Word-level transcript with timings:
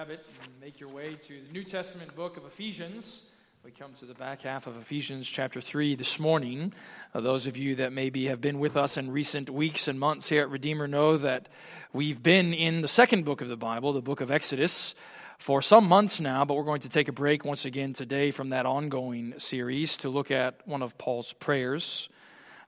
it 0.00 0.24
and 0.44 0.52
make 0.60 0.78
your 0.78 0.90
way 0.90 1.16
to 1.26 1.40
the 1.44 1.52
New 1.52 1.64
Testament 1.64 2.14
book 2.14 2.36
of 2.36 2.44
Ephesians. 2.44 3.22
We 3.64 3.72
come 3.72 3.94
to 3.94 4.04
the 4.04 4.14
back 4.14 4.42
half 4.42 4.68
of 4.68 4.76
Ephesians 4.76 5.26
chapter 5.26 5.60
3 5.60 5.96
this 5.96 6.20
morning. 6.20 6.72
Uh, 7.12 7.18
those 7.18 7.48
of 7.48 7.56
you 7.56 7.74
that 7.74 7.92
maybe 7.92 8.26
have 8.26 8.40
been 8.40 8.60
with 8.60 8.76
us 8.76 8.96
in 8.96 9.10
recent 9.10 9.50
weeks 9.50 9.88
and 9.88 9.98
months 9.98 10.28
here 10.28 10.42
at 10.42 10.50
Redeemer 10.50 10.86
know 10.86 11.16
that 11.16 11.48
we've 11.92 12.22
been 12.22 12.54
in 12.54 12.80
the 12.80 12.86
second 12.86 13.24
book 13.24 13.40
of 13.40 13.48
the 13.48 13.56
Bible, 13.56 13.92
the 13.92 14.00
book 14.00 14.20
of 14.20 14.30
Exodus, 14.30 14.94
for 15.36 15.60
some 15.60 15.88
months 15.88 16.20
now, 16.20 16.44
but 16.44 16.54
we're 16.54 16.62
going 16.62 16.82
to 16.82 16.88
take 16.88 17.08
a 17.08 17.12
break 17.12 17.44
once 17.44 17.64
again 17.64 17.92
today 17.92 18.30
from 18.30 18.50
that 18.50 18.66
ongoing 18.66 19.34
series 19.38 19.96
to 19.96 20.10
look 20.10 20.30
at 20.30 20.60
one 20.64 20.82
of 20.82 20.96
Paul's 20.96 21.32
prayers. 21.32 22.08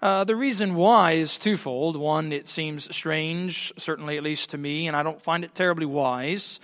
Uh, 0.03 0.25
the 0.25 0.35
reason 0.35 0.75
why 0.75 1.13
is 1.13 1.39
twofold. 1.39 1.97
One, 1.97 2.33
it 2.33 2.49
seems 2.49 2.93
strange, 2.93 3.73
certainly 3.79 4.17
at 4.17 4.25
least 4.25 4.51
to 4.51 4.59
me, 4.59 4.89
and 4.89 4.97
I 4.97 5.05
don't 5.05 5.23
find 5.23 5.45
it 5.45 5.55
terribly 5.55 5.87
wise 5.87 6.59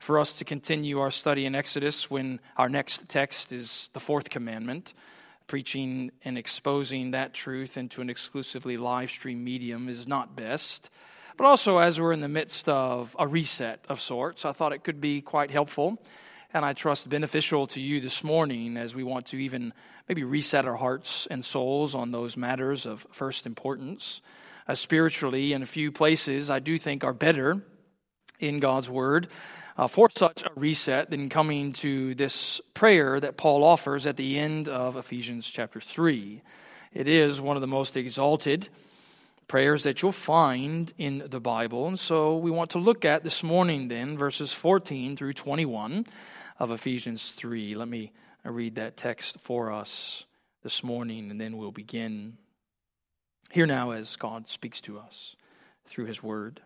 for 0.00 0.18
us 0.18 0.38
to 0.38 0.44
continue 0.44 1.00
our 1.00 1.10
study 1.10 1.46
in 1.46 1.54
Exodus 1.54 2.10
when 2.10 2.40
our 2.56 2.68
next 2.68 3.08
text 3.08 3.52
is 3.52 3.90
the 3.92 4.00
fourth 4.00 4.30
commandment. 4.30 4.94
Preaching 5.46 6.10
and 6.24 6.36
exposing 6.36 7.12
that 7.12 7.32
truth 7.32 7.76
into 7.76 8.00
an 8.00 8.10
exclusively 8.10 8.76
live 8.76 9.10
stream 9.10 9.42
medium 9.42 9.88
is 9.88 10.06
not 10.06 10.36
best. 10.36 10.90
But 11.36 11.46
also, 11.46 11.78
as 11.78 12.00
we're 12.00 12.12
in 12.12 12.20
the 12.20 12.28
midst 12.28 12.68
of 12.68 13.16
a 13.18 13.26
reset 13.26 13.84
of 13.88 14.00
sorts, 14.00 14.44
I 14.44 14.52
thought 14.52 14.72
it 14.72 14.84
could 14.84 15.00
be 15.00 15.20
quite 15.20 15.50
helpful 15.50 15.98
and 16.52 16.64
I 16.64 16.72
trust 16.72 17.08
beneficial 17.08 17.66
to 17.68 17.80
you 17.80 18.00
this 18.00 18.24
morning 18.24 18.76
as 18.76 18.94
we 18.94 19.04
want 19.04 19.26
to 19.26 19.36
even 19.36 19.74
maybe 20.08 20.24
reset 20.24 20.66
our 20.66 20.76
hearts 20.76 21.26
and 21.30 21.44
souls 21.44 21.94
on 21.94 22.10
those 22.10 22.36
matters 22.36 22.86
of 22.86 23.06
first 23.12 23.46
importance. 23.46 24.22
Uh, 24.66 24.74
spiritually, 24.74 25.52
in 25.52 25.62
a 25.62 25.66
few 25.66 25.92
places, 25.92 26.48
I 26.48 26.58
do 26.58 26.78
think 26.78 27.04
are 27.04 27.12
better 27.12 27.62
in 28.40 28.60
God's 28.60 28.88
Word 28.88 29.28
uh, 29.78 29.86
for 29.86 30.10
such 30.10 30.42
a 30.42 30.50
reset 30.56 31.08
than 31.08 31.28
coming 31.28 31.72
to 31.72 32.14
this 32.16 32.60
prayer 32.74 33.20
that 33.20 33.36
Paul 33.36 33.62
offers 33.62 34.06
at 34.06 34.16
the 34.16 34.36
end 34.36 34.68
of 34.68 34.96
Ephesians 34.96 35.48
chapter 35.48 35.80
3. 35.80 36.42
It 36.92 37.06
is 37.06 37.40
one 37.40 37.56
of 37.56 37.60
the 37.60 37.68
most 37.68 37.96
exalted 37.96 38.68
prayers 39.46 39.84
that 39.84 40.02
you'll 40.02 40.10
find 40.10 40.92
in 40.98 41.22
the 41.30 41.40
Bible. 41.40 41.86
And 41.86 41.98
so 41.98 42.36
we 42.38 42.50
want 42.50 42.70
to 42.70 42.78
look 42.78 43.04
at 43.04 43.22
this 43.22 43.44
morning, 43.44 43.86
then, 43.86 44.18
verses 44.18 44.52
14 44.52 45.16
through 45.16 45.34
21 45.34 46.06
of 46.58 46.72
Ephesians 46.72 47.30
3. 47.30 47.76
Let 47.76 47.88
me 47.88 48.12
read 48.44 48.74
that 48.74 48.96
text 48.96 49.40
for 49.40 49.70
us 49.70 50.24
this 50.64 50.82
morning, 50.82 51.30
and 51.30 51.40
then 51.40 51.56
we'll 51.56 51.70
begin. 51.70 52.36
Hear 53.52 53.66
now 53.66 53.92
as 53.92 54.16
God 54.16 54.48
speaks 54.48 54.80
to 54.82 54.98
us 54.98 55.36
through 55.86 56.06
his 56.06 56.20
word. 56.20 56.60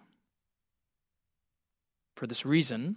For 2.16 2.26
this 2.26 2.46
reason, 2.46 2.96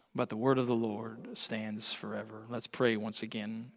but 0.13 0.29
the 0.29 0.35
word 0.35 0.57
of 0.57 0.67
the 0.67 0.75
Lord 0.75 1.37
stands 1.37 1.93
forever. 1.93 2.43
Let's 2.49 2.67
pray 2.67 2.97
once 2.97 3.23
again. 3.23 3.71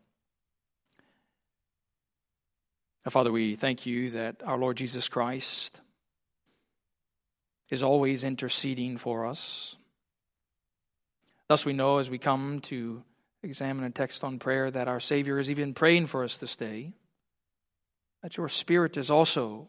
Father, 3.09 3.31
we 3.31 3.55
thank 3.55 3.85
you 3.85 4.11
that 4.11 4.37
our 4.45 4.57
Lord 4.57 4.77
Jesus 4.79 5.09
Christ 5.09 5.81
is 7.71 7.83
always 7.83 8.25
interceding 8.25 8.97
for 8.97 9.27
us. 9.27 9.77
Thus, 11.49 11.67
we 11.67 11.75
know 11.75 11.99
as 11.99 12.11
we 12.11 12.19
come 12.19 12.61
to 12.63 13.03
examine 13.43 13.85
a 13.85 13.91
text 13.91 14.25
on 14.25 14.39
prayer 14.39 14.71
that 14.71 14.89
our 14.89 15.01
Savior 15.01 15.39
is 15.39 15.51
even 15.51 15.75
praying 15.75 16.07
for 16.07 16.25
us 16.25 16.39
this 16.39 16.57
day, 16.57 16.95
that 18.23 18.39
your 18.39 18.49
Spirit 18.49 18.97
is 18.97 19.11
also 19.11 19.69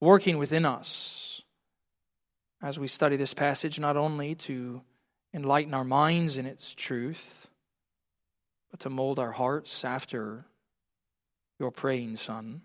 working 0.00 0.38
within 0.38 0.64
us 0.64 1.42
as 2.62 2.78
we 2.78 2.86
study 2.86 3.16
this 3.16 3.34
passage, 3.34 3.80
not 3.80 3.96
only 3.96 4.36
to 4.36 4.82
enlighten 5.36 5.74
our 5.74 5.84
minds 5.84 6.38
in 6.38 6.46
its 6.46 6.74
truth, 6.74 7.46
but 8.70 8.80
to 8.80 8.88
mold 8.88 9.18
our 9.18 9.32
hearts 9.32 9.84
after 9.84 10.46
your 11.60 11.70
praying 11.70 12.16
Son. 12.16 12.62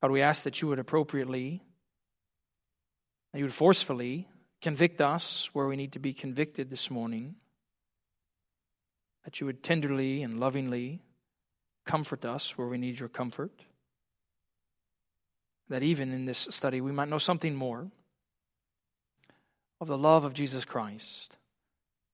God, 0.00 0.10
we 0.10 0.22
ask 0.22 0.44
that 0.44 0.62
you 0.62 0.68
would 0.68 0.78
appropriately, 0.78 1.62
that 3.32 3.38
you 3.38 3.44
would 3.44 3.52
forcefully 3.52 4.26
convict 4.62 5.02
us 5.02 5.50
where 5.52 5.66
we 5.66 5.76
need 5.76 5.92
to 5.92 5.98
be 5.98 6.14
convicted 6.14 6.70
this 6.70 6.90
morning, 6.90 7.34
that 9.24 9.40
you 9.40 9.46
would 9.46 9.62
tenderly 9.62 10.22
and 10.22 10.40
lovingly 10.40 11.02
comfort 11.84 12.24
us 12.24 12.56
where 12.56 12.66
we 12.66 12.78
need 12.78 12.98
your 12.98 13.10
comfort, 13.10 13.52
that 15.68 15.82
even 15.82 16.12
in 16.14 16.24
this 16.24 16.48
study 16.50 16.80
we 16.80 16.92
might 16.92 17.10
know 17.10 17.18
something 17.18 17.54
more 17.54 17.90
of 19.80 19.88
the 19.88 19.98
love 19.98 20.24
of 20.24 20.34
Jesus 20.34 20.64
Christ, 20.64 21.36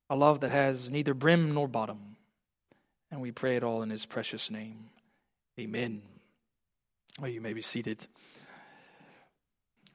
a 0.09 0.17
love 0.17 0.41
that 0.41 0.51
has 0.51 0.91
neither 0.91 1.15
brim 1.15 1.55
nor 1.55 1.69
bottom. 1.69 2.17
And 3.11 3.21
we 3.21 3.33
pray 3.33 3.57
it 3.57 3.65
all 3.65 3.83
in 3.83 3.91
his 3.91 4.07
precious 4.07 4.51
name. 4.51 4.91
Amen. 5.59 6.03
Well, 7.21 7.31
you 7.31 7.41
may 7.41 7.53
be 7.53 7.63
seated. 7.63 8.07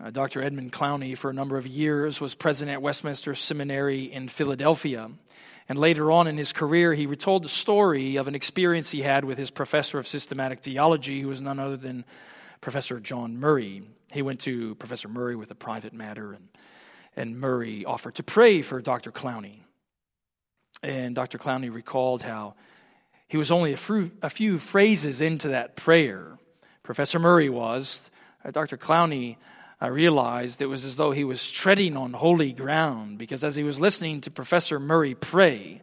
Uh, 0.04 0.10
Dr. 0.10 0.44
Edmund 0.44 0.74
Clowney, 0.74 1.18
for 1.18 1.30
a 1.30 1.34
number 1.34 1.58
of 1.58 1.66
years, 1.66 2.20
was 2.20 2.36
president 2.36 2.76
at 2.76 2.82
Westminster 2.82 3.34
Seminary 3.34 4.12
in 4.12 4.28
Philadelphia. 4.28 5.10
And 5.70 5.80
later 5.80 6.12
on 6.12 6.28
in 6.28 6.38
his 6.38 6.52
career, 6.52 6.94
he 6.94 7.08
retold 7.08 7.44
the 7.44 7.50
story 7.50 8.18
of 8.18 8.28
an 8.28 8.36
experience 8.36 8.92
he 8.92 9.02
had 9.02 9.24
with 9.24 9.38
his 9.38 9.50
professor 9.50 9.98
of 9.98 10.08
systematic 10.08 10.60
theology, 10.60 11.22
who 11.22 11.30
was 11.30 11.42
none 11.42 11.60
other 11.60 11.78
than 11.78 12.04
Professor 12.60 13.00
John 13.00 13.40
Murray. 13.40 13.84
He 14.12 14.22
went 14.22 14.42
to 14.42 14.76
Professor 14.76 15.08
Murray 15.08 15.36
with 15.36 15.50
a 15.52 15.56
private 15.56 15.94
matter, 15.94 16.34
and 16.34 16.48
and 17.16 17.40
Murray 17.40 17.86
offered 17.86 18.16
to 18.16 18.24
pray 18.24 18.62
for 18.62 18.82
Dr. 18.82 19.12
Clowney. 19.12 19.60
And 20.84 21.16
Dr. 21.16 21.38
Clowney 21.38 21.74
recalled 21.74 22.24
how 22.24 22.56
he 23.28 23.38
was 23.38 23.52
only 23.52 23.74
a 23.74 23.78
few, 23.78 24.12
a 24.22 24.30
few 24.30 24.60
phrases 24.60 25.22
into 25.22 25.50
that 25.50 25.76
prayer. 25.76 26.38
Professor 26.84 27.20
Murray 27.20 27.50
was. 27.50 28.12
Uh, 28.44 28.52
Dr. 28.52 28.78
Clowney 28.78 29.38
uh, 29.82 29.90
realized 29.90 30.62
it 30.62 30.68
was 30.68 30.86
as 30.86 30.96
though 30.96 31.12
he 31.12 31.24
was 31.24 31.50
treading 31.50 31.98
on 31.98 32.14
holy 32.14 32.52
ground 32.52 33.18
because 33.18 33.44
as 33.44 33.56
he 33.56 33.64
was 33.64 33.80
listening 33.80 34.22
to 34.22 34.32
Professor 34.32 34.80
Murray 34.80 35.16
pray, 35.16 35.82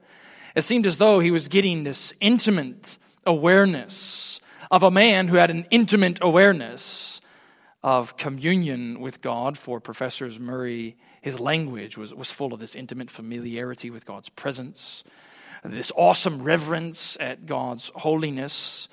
it 0.54 0.62
seemed 0.62 0.86
as 0.86 0.98
though 0.98 1.18
he 1.18 1.30
was 1.30 1.48
getting 1.48 1.82
this 1.82 2.12
intimate 2.20 2.98
awareness 3.26 4.40
of 4.70 4.82
a 4.82 4.90
man 4.90 5.28
who 5.28 5.36
had 5.36 5.50
an 5.50 5.66
intimate 5.70 6.18
awareness 6.22 7.20
of 7.82 8.16
communion 8.16 9.00
with 9.00 9.20
God 9.20 9.58
for 9.58 9.80
Professors 9.80 10.38
Murray 10.38 10.96
his 11.20 11.38
language 11.40 11.96
was, 11.96 12.12
was 12.12 12.30
full 12.30 12.52
of 12.52 12.60
this 12.60 12.74
intimate 12.74 13.10
familiarity 13.10 13.90
with 13.90 14.04
God's 14.04 14.28
presence, 14.28 15.04
this 15.64 15.92
awesome 15.96 16.42
reverence 16.42 17.16
at 17.20 17.46
God's 17.46 17.90
holiness. 17.94 18.88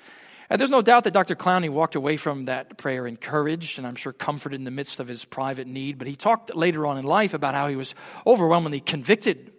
And 0.48 0.60
there's 0.60 0.70
no 0.70 0.82
doubt 0.82 1.04
that 1.04 1.12
Dr. 1.12 1.34
Clowney 1.34 1.68
walked 1.68 1.96
away 1.96 2.16
from 2.16 2.44
that 2.44 2.78
prayer 2.78 3.06
encouraged 3.06 3.78
and 3.78 3.86
I'm 3.86 3.96
sure 3.96 4.12
comforted 4.12 4.60
in 4.60 4.64
the 4.64 4.70
midst 4.70 5.00
of 5.00 5.08
his 5.08 5.24
private 5.24 5.66
need. 5.66 5.98
But 5.98 6.06
he 6.06 6.14
talked 6.14 6.54
later 6.54 6.86
on 6.86 6.98
in 6.98 7.04
life 7.04 7.34
about 7.34 7.54
how 7.54 7.68
he 7.68 7.76
was 7.76 7.94
overwhelmingly 8.26 8.80
convicted 8.80 9.52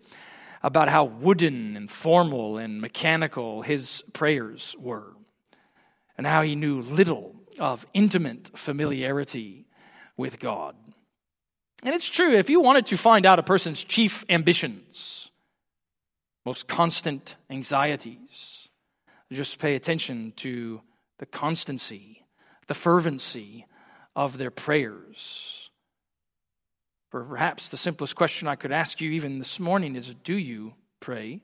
about 0.63 0.89
how 0.89 1.05
wooden 1.05 1.75
and 1.75 1.89
formal 1.89 2.57
and 2.57 2.81
mechanical 2.81 3.61
his 3.61 4.03
prayers 4.13 4.75
were, 4.79 5.13
and 6.17 6.27
how 6.27 6.43
he 6.43 6.55
knew 6.55 6.81
little 6.81 7.35
of 7.61 7.85
intimate 7.93 8.57
familiarity 8.57 9.67
with 10.17 10.39
God. 10.39 10.75
And 11.83 11.95
it's 11.95 12.09
true, 12.09 12.31
if 12.33 12.49
you 12.49 12.59
wanted 12.59 12.87
to 12.87 12.97
find 12.97 13.25
out 13.25 13.39
a 13.39 13.43
person's 13.43 13.83
chief 13.83 14.25
ambitions, 14.27 15.31
most 16.45 16.67
constant 16.67 17.35
anxieties. 17.49 18.67
Just 19.31 19.59
pay 19.59 19.75
attention 19.75 20.33
to 20.37 20.81
the 21.19 21.25
constancy, 21.25 22.25
the 22.67 22.73
fervency 22.73 23.65
of 24.15 24.37
their 24.37 24.51
prayers. 24.51 25.69
For 27.11 27.23
perhaps 27.23 27.69
the 27.69 27.77
simplest 27.77 28.15
question 28.15 28.47
I 28.47 28.55
could 28.55 28.71
ask 28.71 29.01
you 29.01 29.11
even 29.11 29.37
this 29.37 29.59
morning 29.59 29.95
is 29.95 30.13
Do 30.13 30.35
you 30.35 30.73
pray? 30.99 31.41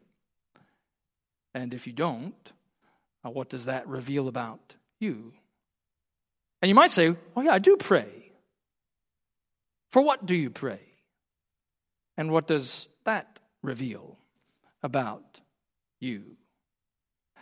And 1.54 1.74
if 1.74 1.88
you 1.88 1.94
don't, 1.94 2.52
uh, 3.24 3.30
what 3.30 3.50
does 3.50 3.66
that 3.66 3.88
reveal 3.88 4.28
about 4.28 4.76
you? 5.00 5.34
And 6.62 6.70
you 6.70 6.76
might 6.76 6.92
say, 6.92 7.16
Oh, 7.36 7.42
yeah, 7.42 7.54
I 7.54 7.60
do 7.60 7.78
pray. 7.78 8.32
For 9.92 10.02
what 10.02 10.26
do 10.26 10.36
you 10.36 10.50
pray? 10.50 10.80
And 12.18 12.32
what 12.32 12.48
does 12.48 12.88
that 13.06 13.40
reveal 13.62 14.18
about 14.84 15.40
you? 16.00 16.24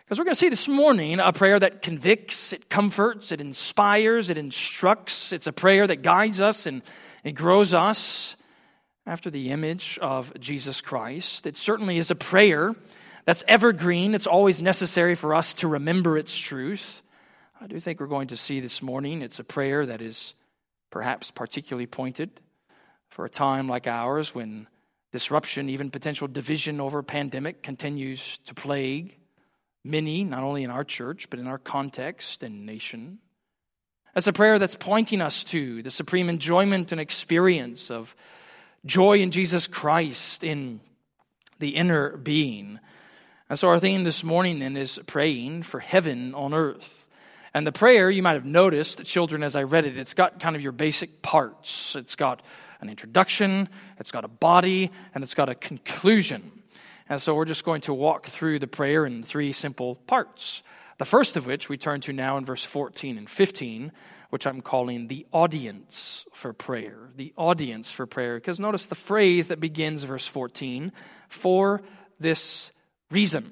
Because 0.05 0.19
we're 0.19 0.25
going 0.25 0.35
to 0.35 0.39
see 0.39 0.49
this 0.49 0.67
morning 0.67 1.19
a 1.19 1.33
prayer 1.33 1.59
that 1.59 1.81
convicts, 1.81 2.53
it 2.53 2.69
comforts, 2.69 3.31
it 3.31 3.41
inspires, 3.41 4.29
it 4.29 4.37
instructs. 4.37 5.33
It's 5.33 5.47
a 5.47 5.51
prayer 5.51 5.87
that 5.87 6.03
guides 6.03 6.41
us 6.41 6.67
and 6.67 6.83
it 7.23 7.31
grows 7.31 7.73
us 7.73 8.35
after 9.07 9.31
the 9.31 9.49
image 9.49 9.97
of 9.99 10.31
Jesus 10.39 10.81
Christ. 10.81 11.47
It 11.47 11.57
certainly 11.57 11.97
is 11.97 12.11
a 12.11 12.15
prayer 12.15 12.75
that's 13.25 13.43
evergreen. 13.47 14.13
It's 14.13 14.27
always 14.27 14.61
necessary 14.61 15.15
for 15.15 15.33
us 15.33 15.53
to 15.55 15.67
remember 15.67 16.19
its 16.19 16.37
truth. 16.37 17.01
I 17.61 17.67
do 17.67 17.79
think 17.79 18.01
we're 18.01 18.07
going 18.07 18.27
to 18.27 18.37
see 18.37 18.59
this 18.59 18.81
morning 18.81 19.21
it's 19.21 19.39
a 19.39 19.43
prayer 19.43 19.85
that 19.85 20.01
is 20.01 20.33
perhaps 20.91 21.31
particularly 21.31 21.87
pointed 21.87 22.29
for 23.07 23.23
a 23.23 23.29
time 23.29 23.69
like 23.69 23.87
ours 23.87 24.35
when 24.35 24.67
disruption, 25.13 25.69
even 25.69 25.89
potential 25.89 26.27
division 26.27 26.81
over 26.81 27.01
pandemic, 27.01 27.63
continues 27.63 28.39
to 28.39 28.53
plague 28.53 29.17
many, 29.85 30.25
not 30.25 30.43
only 30.43 30.63
in 30.63 30.69
our 30.69 30.83
church, 30.83 31.29
but 31.29 31.39
in 31.39 31.47
our 31.47 31.57
context 31.57 32.43
and 32.43 32.65
nation. 32.65 33.19
That's 34.13 34.27
a 34.27 34.33
prayer 34.33 34.59
that's 34.59 34.75
pointing 34.75 35.21
us 35.21 35.45
to 35.45 35.81
the 35.81 35.91
supreme 35.91 36.27
enjoyment 36.27 36.91
and 36.91 36.99
experience 36.99 37.89
of 37.89 38.15
joy 38.85 39.19
in 39.19 39.31
Jesus 39.31 39.65
Christ 39.65 40.43
in 40.43 40.81
the 41.59 41.69
inner 41.69 42.17
being. 42.17 42.79
And 43.49 43.57
so 43.57 43.69
our 43.69 43.79
theme 43.79 44.03
this 44.03 44.25
morning 44.25 44.59
then 44.59 44.75
is 44.75 44.99
praying 45.07 45.63
for 45.63 45.79
heaven 45.79 46.35
on 46.35 46.53
earth. 46.53 47.04
And 47.55 47.65
the 47.65 47.71
prayer, 47.71 48.09
you 48.09 48.21
might 48.21 48.33
have 48.33 48.43
noticed, 48.43 48.97
the 48.97 49.05
children, 49.05 49.41
as 49.41 49.55
I 49.55 49.63
read 49.63 49.85
it, 49.85 49.97
it's 49.97 50.13
got 50.13 50.41
kind 50.41 50.57
of 50.57 50.61
your 50.61 50.73
basic 50.73 51.21
parts. 51.21 51.95
It's 51.95 52.17
got 52.17 52.41
an 52.81 52.89
introduction, 52.89 53.69
it's 53.97 54.11
got 54.11 54.25
a 54.25 54.27
body, 54.27 54.91
and 55.13 55.23
it's 55.23 55.35
got 55.35 55.47
a 55.47 55.55
conclusion. 55.55 56.51
And 57.07 57.21
so 57.21 57.33
we're 57.33 57.45
just 57.45 57.63
going 57.63 57.79
to 57.81 57.93
walk 57.93 58.25
through 58.25 58.59
the 58.59 58.67
prayer 58.67 59.05
in 59.05 59.23
three 59.23 59.53
simple 59.53 59.95
parts. 59.95 60.63
The 60.97 61.05
first 61.05 61.37
of 61.37 61.45
which 61.45 61.69
we 61.69 61.77
turn 61.77 62.01
to 62.01 62.11
now 62.11 62.35
in 62.35 62.43
verse 62.43 62.65
14 62.65 63.17
and 63.17 63.29
15, 63.29 63.93
which 64.31 64.45
I'm 64.45 64.59
calling 64.59 65.07
the 65.07 65.25
audience 65.31 66.25
for 66.33 66.51
prayer. 66.51 67.09
The 67.15 67.31
audience 67.37 67.89
for 67.89 68.05
prayer. 68.05 68.35
Because 68.35 68.59
notice 68.59 68.87
the 68.87 68.95
phrase 68.95 69.47
that 69.47 69.61
begins 69.61 70.03
verse 70.03 70.27
14 70.27 70.91
for 71.29 71.81
this 72.19 72.73
reason. 73.11 73.49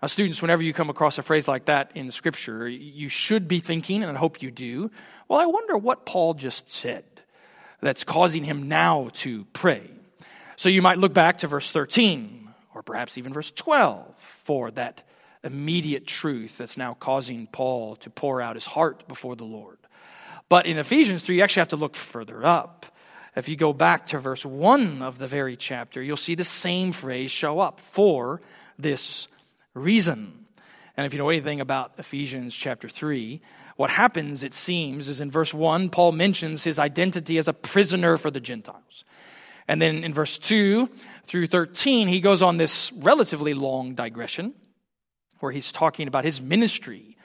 Now, 0.00 0.06
students, 0.06 0.40
whenever 0.40 0.62
you 0.62 0.72
come 0.72 0.90
across 0.90 1.18
a 1.18 1.22
phrase 1.22 1.48
like 1.48 1.64
that 1.64 1.90
in 1.94 2.12
Scripture, 2.12 2.68
you 2.68 3.08
should 3.08 3.48
be 3.48 3.58
thinking, 3.58 4.04
and 4.04 4.16
I 4.16 4.18
hope 4.20 4.42
you 4.42 4.50
do, 4.50 4.90
well, 5.26 5.40
I 5.40 5.46
wonder 5.46 5.76
what 5.76 6.06
Paul 6.06 6.34
just 6.34 6.68
said 6.68 7.04
that's 7.80 8.04
causing 8.04 8.44
him 8.44 8.68
now 8.68 9.10
to 9.14 9.44
pray. 9.52 9.82
So 10.56 10.68
you 10.68 10.82
might 10.82 10.98
look 10.98 11.12
back 11.12 11.38
to 11.38 11.48
verse 11.48 11.72
13 11.72 12.48
or 12.74 12.82
perhaps 12.82 13.18
even 13.18 13.32
verse 13.32 13.50
12 13.50 14.14
for 14.18 14.70
that 14.72 15.02
immediate 15.42 16.06
truth 16.06 16.58
that's 16.58 16.76
now 16.76 16.94
causing 16.94 17.46
Paul 17.46 17.96
to 17.96 18.10
pour 18.10 18.40
out 18.40 18.56
his 18.56 18.66
heart 18.66 19.08
before 19.08 19.34
the 19.34 19.44
Lord. 19.44 19.78
But 20.48 20.66
in 20.66 20.78
Ephesians 20.78 21.22
3, 21.24 21.36
you 21.36 21.42
actually 21.42 21.62
have 21.62 21.68
to 21.68 21.76
look 21.76 21.96
further 21.96 22.44
up. 22.44 22.86
If 23.36 23.48
you 23.48 23.56
go 23.56 23.72
back 23.72 24.06
to 24.06 24.18
verse 24.18 24.44
1 24.44 25.02
of 25.02 25.18
the 25.18 25.28
very 25.28 25.56
chapter, 25.56 26.02
you'll 26.02 26.16
see 26.16 26.34
the 26.34 26.44
same 26.44 26.92
phrase 26.92 27.30
show 27.30 27.58
up 27.58 27.80
for 27.80 28.40
this 28.78 29.28
reason. 29.74 30.46
And 30.96 31.06
if 31.06 31.12
you 31.12 31.18
know 31.18 31.28
anything 31.28 31.60
about 31.60 31.92
Ephesians 31.98 32.54
chapter 32.54 32.88
3, 32.88 33.40
what 33.76 33.90
happens, 33.90 34.42
it 34.42 34.52
seems, 34.52 35.08
is 35.08 35.20
in 35.20 35.30
verse 35.30 35.54
1, 35.54 35.90
Paul 35.90 36.12
mentions 36.12 36.64
his 36.64 36.78
identity 36.78 37.38
as 37.38 37.46
a 37.46 37.52
prisoner 37.52 38.16
for 38.16 38.30
the 38.30 38.40
Gentiles. 38.40 39.04
And 39.68 39.80
then 39.80 40.02
in 40.02 40.12
verse 40.12 40.38
2 40.38 40.88
through 41.26 41.46
13, 41.46 42.08
he 42.08 42.20
goes 42.20 42.42
on 42.42 42.56
this 42.56 42.90
relatively 42.92 43.54
long 43.54 43.94
digression 43.94 44.54
where 45.40 45.52
he's 45.52 45.70
talking 45.70 46.08
about 46.08 46.24
his 46.24 46.40
ministry 46.40 47.16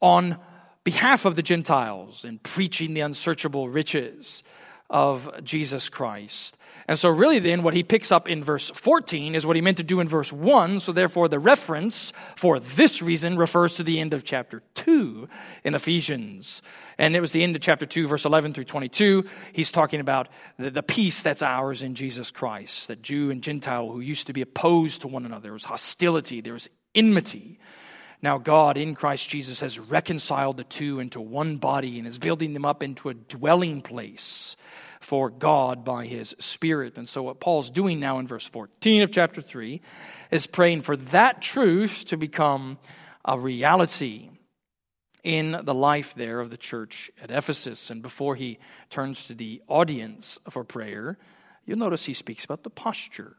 on 0.00 0.38
behalf 0.82 1.24
of 1.24 1.36
the 1.36 1.42
Gentiles 1.42 2.24
and 2.24 2.42
preaching 2.42 2.94
the 2.94 3.02
unsearchable 3.02 3.68
riches 3.68 4.42
of 4.90 5.44
Jesus 5.44 5.88
Christ. 5.88 6.56
And 6.86 6.98
so, 6.98 7.10
really, 7.10 7.38
then, 7.38 7.62
what 7.62 7.74
he 7.74 7.82
picks 7.82 8.10
up 8.10 8.28
in 8.28 8.42
verse 8.42 8.70
14 8.70 9.34
is 9.34 9.44
what 9.44 9.56
he 9.56 9.62
meant 9.62 9.76
to 9.76 9.82
do 9.82 10.00
in 10.00 10.08
verse 10.08 10.32
1. 10.32 10.80
So, 10.80 10.92
therefore, 10.92 11.28
the 11.28 11.38
reference 11.38 12.14
for 12.36 12.58
this 12.58 13.02
reason 13.02 13.36
refers 13.36 13.74
to 13.74 13.82
the 13.82 14.00
end 14.00 14.14
of 14.14 14.24
chapter 14.24 14.62
2 14.74 15.28
in 15.64 15.74
Ephesians. 15.74 16.62
And 16.96 17.14
it 17.14 17.20
was 17.20 17.32
the 17.32 17.42
end 17.42 17.56
of 17.56 17.62
chapter 17.62 17.84
2, 17.84 18.08
verse 18.08 18.24
11 18.24 18.54
through 18.54 18.64
22. 18.64 19.24
He's 19.52 19.70
talking 19.70 20.00
about 20.00 20.28
the, 20.58 20.70
the 20.70 20.82
peace 20.82 21.22
that's 21.22 21.42
ours 21.42 21.82
in 21.82 21.94
Jesus 21.94 22.30
Christ, 22.30 22.88
that 22.88 23.02
Jew 23.02 23.30
and 23.30 23.42
Gentile 23.42 23.90
who 23.90 24.00
used 24.00 24.28
to 24.28 24.32
be 24.32 24.40
opposed 24.40 25.02
to 25.02 25.08
one 25.08 25.26
another. 25.26 25.42
There 25.42 25.52
was 25.52 25.64
hostility, 25.64 26.40
there 26.40 26.54
was 26.54 26.70
enmity. 26.94 27.58
Now, 28.20 28.38
God 28.38 28.76
in 28.76 28.94
Christ 28.94 29.28
Jesus 29.28 29.60
has 29.60 29.78
reconciled 29.78 30.56
the 30.56 30.64
two 30.64 30.98
into 30.98 31.20
one 31.20 31.58
body 31.58 31.98
and 31.98 32.06
is 32.06 32.18
building 32.18 32.52
them 32.52 32.64
up 32.64 32.82
into 32.82 33.08
a 33.10 33.14
dwelling 33.14 33.80
place 33.80 34.56
for 35.00 35.30
God 35.30 35.84
by 35.84 36.06
his 36.06 36.34
Spirit. 36.40 36.98
And 36.98 37.08
so, 37.08 37.22
what 37.22 37.38
Paul's 37.38 37.70
doing 37.70 38.00
now 38.00 38.18
in 38.18 38.26
verse 38.26 38.44
14 38.44 39.02
of 39.02 39.12
chapter 39.12 39.40
3 39.40 39.80
is 40.32 40.48
praying 40.48 40.82
for 40.82 40.96
that 40.96 41.40
truth 41.40 42.06
to 42.06 42.16
become 42.16 42.78
a 43.24 43.38
reality 43.38 44.30
in 45.22 45.60
the 45.62 45.74
life 45.74 46.14
there 46.14 46.40
of 46.40 46.50
the 46.50 46.56
church 46.56 47.10
at 47.22 47.30
Ephesus. 47.30 47.90
And 47.90 48.02
before 48.02 48.34
he 48.34 48.58
turns 48.90 49.26
to 49.26 49.34
the 49.34 49.62
audience 49.68 50.38
for 50.50 50.64
prayer, 50.64 51.18
you'll 51.64 51.78
notice 51.78 52.04
he 52.04 52.14
speaks 52.14 52.44
about 52.44 52.62
the 52.64 52.70
posture 52.70 53.36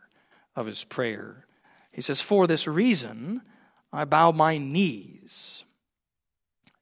of 0.55 0.65
his 0.65 0.83
prayer. 0.85 1.45
He 1.91 2.01
says, 2.01 2.21
For 2.21 2.47
this 2.47 2.67
reason, 2.67 3.41
I 3.91 4.05
bow 4.05 4.31
my 4.31 4.57
knees. 4.57 5.63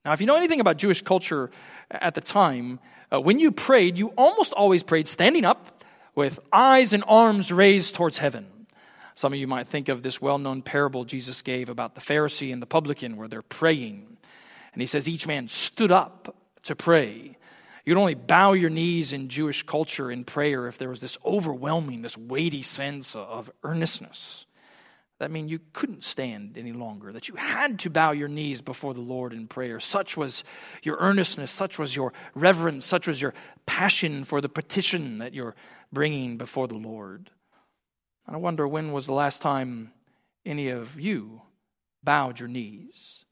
Now, 0.03 0.13
if 0.13 0.21
you 0.21 0.27
know 0.27 0.37
anything 0.37 0.59
about 0.59 0.77
Jewish 0.77 1.01
culture 1.01 1.51
at 1.91 2.13
the 2.13 2.21
time, 2.21 2.79
uh, 3.11 3.19
when 3.19 3.39
you 3.39 3.51
prayed, 3.51 3.97
you 3.97 4.09
almost 4.17 4.53
always 4.53 4.83
prayed 4.83 5.07
standing 5.07 5.45
up 5.45 5.83
with 6.15 6.39
eyes 6.51 6.93
and 6.93 7.03
arms 7.07 7.51
raised 7.51 7.95
towards 7.95 8.17
heaven. 8.17 8.47
Some 9.15 9.33
of 9.33 9.39
you 9.39 9.47
might 9.47 9.67
think 9.67 9.89
of 9.89 10.01
this 10.01 10.21
well 10.21 10.37
known 10.37 10.61
parable 10.61 11.05
Jesus 11.05 11.41
gave 11.41 11.69
about 11.69 11.93
the 11.95 12.01
Pharisee 12.01 12.53
and 12.53 12.61
the 12.61 12.65
publican 12.65 13.17
where 13.17 13.27
they're 13.27 13.41
praying. 13.41 14.17
And 14.73 14.81
he 14.81 14.85
says 14.85 15.07
each 15.07 15.27
man 15.27 15.47
stood 15.47 15.91
up 15.91 16.35
to 16.63 16.75
pray. 16.75 17.37
You'd 17.85 17.97
only 17.97 18.15
bow 18.15 18.53
your 18.53 18.69
knees 18.69 19.13
in 19.13 19.29
Jewish 19.29 19.63
culture 19.63 20.11
in 20.11 20.23
prayer 20.25 20.67
if 20.67 20.77
there 20.77 20.89
was 20.89 20.99
this 20.99 21.17
overwhelming, 21.25 22.01
this 22.01 22.17
weighty 22.17 22.63
sense 22.63 23.15
of 23.15 23.51
earnestness. 23.63 24.46
That 25.19 25.31
mean 25.31 25.49
you 25.49 25.59
couldn't 25.73 26.03
stand 26.03 26.57
any 26.57 26.73
longer, 26.73 27.11
that 27.11 27.27
you 27.27 27.35
had 27.35 27.79
to 27.79 27.89
bow 27.89 28.11
your 28.11 28.27
knees 28.27 28.61
before 28.61 28.93
the 28.93 29.01
Lord 29.01 29.33
in 29.33 29.47
prayer. 29.47 29.79
Such 29.79 30.15
was 30.15 30.43
your 30.83 30.97
earnestness, 30.99 31.51
such 31.51 31.79
was 31.79 31.95
your 31.95 32.13
reverence, 32.35 32.85
such 32.85 33.07
was 33.07 33.19
your 33.19 33.33
passion 33.65 34.23
for 34.23 34.41
the 34.41 34.49
petition 34.49 35.17
that 35.17 35.33
you're 35.33 35.55
bringing 35.91 36.37
before 36.37 36.67
the 36.67 36.75
Lord. 36.75 37.31
And 38.27 38.35
I 38.35 38.39
wonder 38.39 38.67
when 38.67 38.91
was 38.91 39.07
the 39.07 39.13
last 39.13 39.41
time 39.41 39.91
any 40.45 40.69
of 40.69 40.99
you 40.99 41.41
bowed 42.03 42.39
your 42.39 42.49
knees 42.49 43.25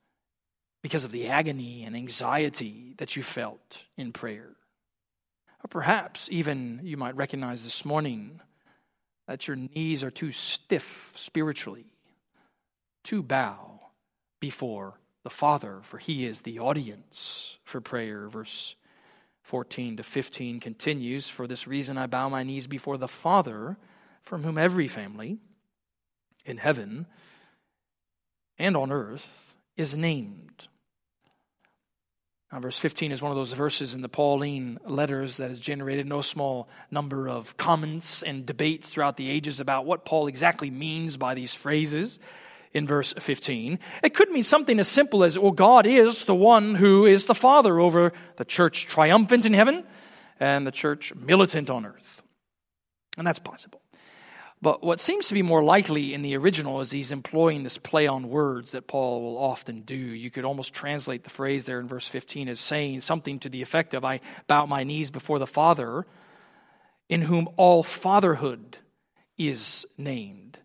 because 0.82 1.06
of 1.06 1.12
the 1.12 1.28
agony 1.28 1.84
and 1.84 1.96
anxiety 1.96 2.96
that 2.98 3.16
you 3.16 3.22
felt 3.22 3.84
in 3.96 4.12
prayer. 4.12 4.56
Or 5.64 5.68
perhaps 5.70 6.30
even 6.32 6.80
you 6.84 6.98
might 6.98 7.16
recognize 7.16 7.64
this 7.64 7.86
morning 7.86 8.40
that 9.28 9.48
your 9.48 9.58
knees 9.58 10.04
are 10.04 10.12
too 10.12 10.32
stiff 10.32 11.12
spiritually 11.16 11.86
to 13.04 13.24
bow 13.24 13.80
before 14.40 15.00
the 15.24 15.30
Father, 15.30 15.80
for 15.82 15.98
He 15.98 16.26
is 16.26 16.42
the 16.42 16.60
audience 16.60 17.58
for 17.64 17.82
prayer. 17.82 18.28
Verse 18.28 18.76
14 19.42 19.98
to 19.98 20.04
15 20.04 20.60
continues 20.60 21.28
For 21.28 21.48
this 21.48 21.68
reason 21.68 21.98
I 21.98 22.08
bow 22.08 22.30
my 22.30 22.44
knees 22.44 22.68
before 22.68 22.98
the 22.98 23.08
Father, 23.08 23.78
from 24.22 24.44
whom 24.44 24.58
every 24.58 24.88
family 24.88 25.40
in 26.46 26.58
heaven 26.58 27.08
and 28.58 28.78
on 28.78 28.92
earth 28.92 29.56
is 29.76 29.98
named. 29.98 30.68
Uh, 32.56 32.60
verse 32.60 32.78
15 32.78 33.12
is 33.12 33.22
one 33.22 33.34
of 33.34 33.36
those 33.36 33.52
verses 33.52 33.94
in 33.96 34.02
the 34.02 34.08
Pauline 34.08 34.80
letters 34.88 35.38
that 35.38 35.50
has 35.50 35.60
generated 35.60 36.08
no 36.08 36.22
small 36.22 36.70
number 36.90 37.28
of 37.28 37.58
comments 37.58 38.24
and 38.24 38.46
debates 38.46 38.88
throughout 38.88 39.18
the 39.18 39.30
ages 39.30 39.60
about 39.60 39.86
what 39.86 40.06
Paul 40.06 40.28
exactly 40.28 40.70
means 40.70 41.18
by 41.18 41.34
these 41.34 41.54
phrases 41.54 42.18
in 42.74 42.88
verse 42.88 43.14
15. 43.20 43.78
It 44.04 44.14
could 44.14 44.32
mean 44.32 44.44
something 44.44 44.80
as 44.80 44.88
simple 44.88 45.26
as, 45.26 45.38
well, 45.38 45.52
God 45.52 45.86
is 45.86 46.24
the 46.24 46.36
one 46.36 46.76
who 46.76 47.06
is 47.06 47.26
the 47.26 47.36
Father 47.36 47.78
over 47.78 48.14
the 48.38 48.46
church 48.46 48.86
triumphant 48.86 49.46
in 49.46 49.52
heaven 49.52 49.84
and 50.40 50.66
the 50.66 50.72
church 50.72 51.14
militant 51.14 51.70
on 51.70 51.86
earth. 51.86 52.22
And 53.18 53.28
that's 53.28 53.40
possible. 53.40 53.82
But 54.66 54.82
what 54.82 55.00
seems 55.00 55.28
to 55.28 55.36
be 55.36 55.44
more 55.44 55.64
likely 55.64 56.16
in 56.16 56.24
the 56.24 56.36
original 56.38 56.82
is 56.82 56.90
he's 56.90 57.12
employing 57.12 57.62
this 57.62 57.78
play 57.78 58.08
on 58.08 58.30
words 58.30 58.72
that 58.72 58.88
Paul 58.88 59.22
will 59.22 59.38
often 59.38 59.82
do. 59.82 59.96
You 59.96 60.32
could 60.32 60.44
almost 60.44 60.74
translate 60.74 61.24
the 61.24 61.30
phrase 61.30 61.66
there 61.66 61.80
in 61.80 61.88
verse 61.88 62.08
15 62.08 62.50
as 62.50 62.60
saying 62.60 63.02
something 63.02 63.38
to 63.42 63.50
the 63.50 63.62
effect 63.62 63.94
of, 63.94 64.04
I 64.04 64.22
bow 64.48 64.66
my 64.66 64.84
knees 64.84 65.12
before 65.12 65.38
the 65.38 65.46
Father, 65.46 66.08
in 67.10 67.22
whom 67.22 67.48
all 67.58 67.84
fatherhood 67.84 68.78
is 69.38 69.86
named. 70.00 70.58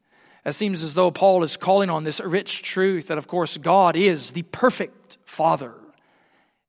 It 0.46 0.54
seems 0.54 0.82
as 0.82 0.94
though 0.94 1.10
Paul 1.10 1.42
is 1.42 1.58
calling 1.58 1.90
on 1.90 2.04
this 2.04 2.20
rich 2.20 2.62
truth 2.62 3.08
that, 3.08 3.18
of 3.18 3.28
course, 3.28 3.58
God 3.58 3.96
is 3.96 4.30
the 4.30 4.44
perfect 4.44 5.18
Father, 5.26 5.74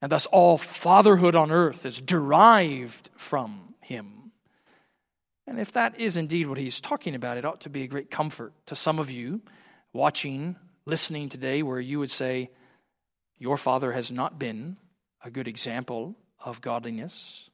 and 0.01 0.11
thus 0.11 0.25
all 0.25 0.57
fatherhood 0.57 1.35
on 1.35 1.49
earth 1.49 1.85
is 1.85 2.01
derived 2.01 3.09
from 3.15 3.73
Him. 3.79 4.20
And 5.51 5.59
if 5.59 5.73
that 5.73 5.99
is 5.99 6.15
indeed 6.15 6.47
what 6.47 6.57
he's 6.57 6.79
talking 6.79 7.13
about, 7.13 7.35
it 7.35 7.43
ought 7.43 7.59
to 7.61 7.69
be 7.69 7.83
a 7.83 7.87
great 7.87 8.09
comfort 8.09 8.53
to 8.67 8.75
some 8.75 8.99
of 8.99 9.11
you 9.11 9.41
watching, 9.91 10.55
listening 10.85 11.27
today, 11.27 11.61
where 11.61 11.77
you 11.77 11.99
would 11.99 12.09
say, 12.09 12.51
Your 13.37 13.57
father 13.57 13.91
has 13.91 14.13
not 14.13 14.39
been 14.39 14.77
a 15.21 15.29
good 15.29 15.49
example 15.49 16.15
of 16.39 16.61
godliness. 16.61 17.49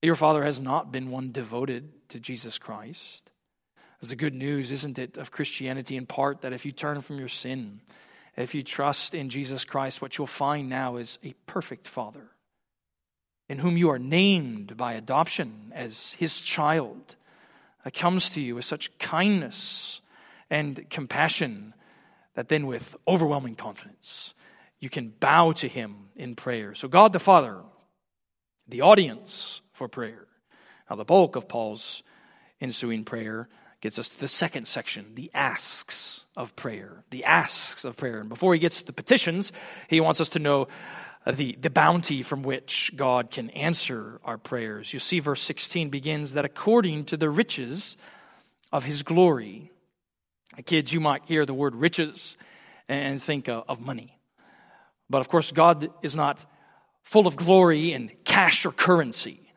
Your 0.00 0.14
father 0.14 0.44
has 0.44 0.60
not 0.60 0.92
been 0.92 1.10
one 1.10 1.32
devoted 1.32 1.90
to 2.10 2.20
Jesus 2.20 2.56
Christ. 2.56 3.28
It's 3.98 4.10
the 4.10 4.14
good 4.16 4.32
news, 4.32 4.70
isn't 4.70 5.00
it, 5.00 5.18
of 5.18 5.32
Christianity 5.32 5.96
in 5.96 6.06
part 6.06 6.42
that 6.42 6.52
if 6.52 6.64
you 6.64 6.70
turn 6.70 7.00
from 7.00 7.18
your 7.18 7.26
sin, 7.26 7.80
if 8.36 8.54
you 8.54 8.62
trust 8.62 9.12
in 9.12 9.28
Jesus 9.28 9.64
Christ, 9.64 10.00
what 10.00 10.16
you'll 10.16 10.28
find 10.28 10.68
now 10.68 10.98
is 10.98 11.18
a 11.24 11.34
perfect 11.46 11.88
Father 11.88 12.30
in 13.48 13.58
whom 13.58 13.76
you 13.76 13.90
are 13.90 13.98
named 13.98 14.76
by 14.76 14.92
adoption 14.92 15.72
as 15.74 16.12
his 16.12 16.40
child, 16.40 17.16
that 17.84 17.94
comes 17.94 18.30
to 18.30 18.42
you 18.42 18.54
with 18.54 18.64
such 18.64 18.96
kindness 18.98 20.00
and 20.50 20.88
compassion 20.90 21.74
that 22.34 22.48
then, 22.48 22.66
with 22.66 22.96
overwhelming 23.08 23.54
confidence, 23.54 24.34
you 24.78 24.88
can 24.88 25.08
bow 25.08 25.52
to 25.52 25.68
him 25.68 26.08
in 26.16 26.34
prayer. 26.34 26.74
So, 26.74 26.88
God 26.88 27.12
the 27.12 27.18
Father, 27.18 27.58
the 28.68 28.82
audience 28.82 29.62
for 29.72 29.88
prayer. 29.88 30.26
Now, 30.88 30.96
the 30.96 31.04
bulk 31.04 31.36
of 31.36 31.48
Paul's 31.48 32.02
ensuing 32.60 33.04
prayer 33.04 33.48
gets 33.80 33.98
us 33.98 34.10
to 34.10 34.20
the 34.20 34.28
second 34.28 34.68
section, 34.68 35.14
the 35.14 35.30
asks 35.32 36.26
of 36.36 36.54
prayer. 36.54 37.04
The 37.10 37.24
asks 37.24 37.84
of 37.84 37.96
prayer. 37.96 38.20
And 38.20 38.28
before 38.28 38.52
he 38.54 38.60
gets 38.60 38.80
to 38.80 38.86
the 38.86 38.92
petitions, 38.92 39.52
he 39.88 40.00
wants 40.00 40.20
us 40.20 40.30
to 40.30 40.38
know 40.38 40.68
the, 41.32 41.56
the 41.60 41.70
bounty 41.70 42.22
from 42.22 42.42
which 42.42 42.92
God 42.96 43.30
can 43.30 43.50
answer 43.50 44.20
our 44.24 44.38
prayers. 44.38 44.92
You 44.92 45.00
see, 45.00 45.20
verse 45.20 45.42
16 45.42 45.90
begins 45.90 46.34
that 46.34 46.44
according 46.44 47.06
to 47.06 47.16
the 47.16 47.28
riches 47.30 47.96
of 48.72 48.84
his 48.84 49.02
glory. 49.02 49.70
Kids, 50.64 50.92
you 50.92 51.00
might 51.00 51.24
hear 51.26 51.46
the 51.46 51.54
word 51.54 51.74
riches 51.74 52.36
and 52.88 53.22
think 53.22 53.48
of 53.48 53.80
money. 53.80 54.18
But 55.08 55.20
of 55.20 55.28
course, 55.28 55.52
God 55.52 55.90
is 56.02 56.14
not 56.14 56.44
full 57.02 57.26
of 57.26 57.36
glory 57.36 57.92
in 57.92 58.10
cash 58.24 58.64
or 58.64 58.72
currency. 58.72 59.52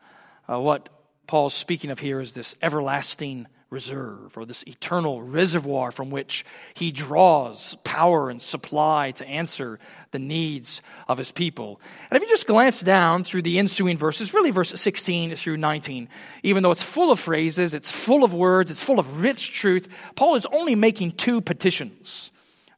Uh, 0.50 0.60
what 0.60 0.88
Paul's 1.26 1.54
speaking 1.54 1.90
of 1.90 1.98
here 1.98 2.20
is 2.20 2.32
this 2.32 2.56
everlasting 2.60 3.46
reserve 3.74 4.38
or 4.38 4.46
this 4.46 4.64
eternal 4.66 5.20
reservoir 5.20 5.90
from 5.90 6.10
which 6.10 6.46
he 6.72 6.90
draws 6.90 7.74
power 7.84 8.30
and 8.30 8.40
supply 8.40 9.10
to 9.10 9.26
answer 9.26 9.78
the 10.12 10.18
needs 10.18 10.80
of 11.08 11.18
his 11.18 11.30
people. 11.30 11.80
And 12.10 12.16
if 12.16 12.22
you 12.22 12.28
just 12.28 12.46
glance 12.46 12.80
down 12.80 13.24
through 13.24 13.42
the 13.42 13.58
ensuing 13.58 13.98
verses, 13.98 14.32
really 14.32 14.52
verse 14.52 14.72
16 14.74 15.34
through 15.34 15.58
19, 15.58 16.08
even 16.42 16.62
though 16.62 16.70
it's 16.70 16.82
full 16.82 17.10
of 17.10 17.20
phrases, 17.20 17.74
it's 17.74 17.90
full 17.90 18.24
of 18.24 18.32
words, 18.32 18.70
it's 18.70 18.82
full 18.82 18.98
of 18.98 19.20
rich 19.22 19.52
truth, 19.52 19.88
Paul 20.14 20.36
is 20.36 20.46
only 20.46 20.74
making 20.74 21.10
two 21.12 21.42
petitions 21.42 22.30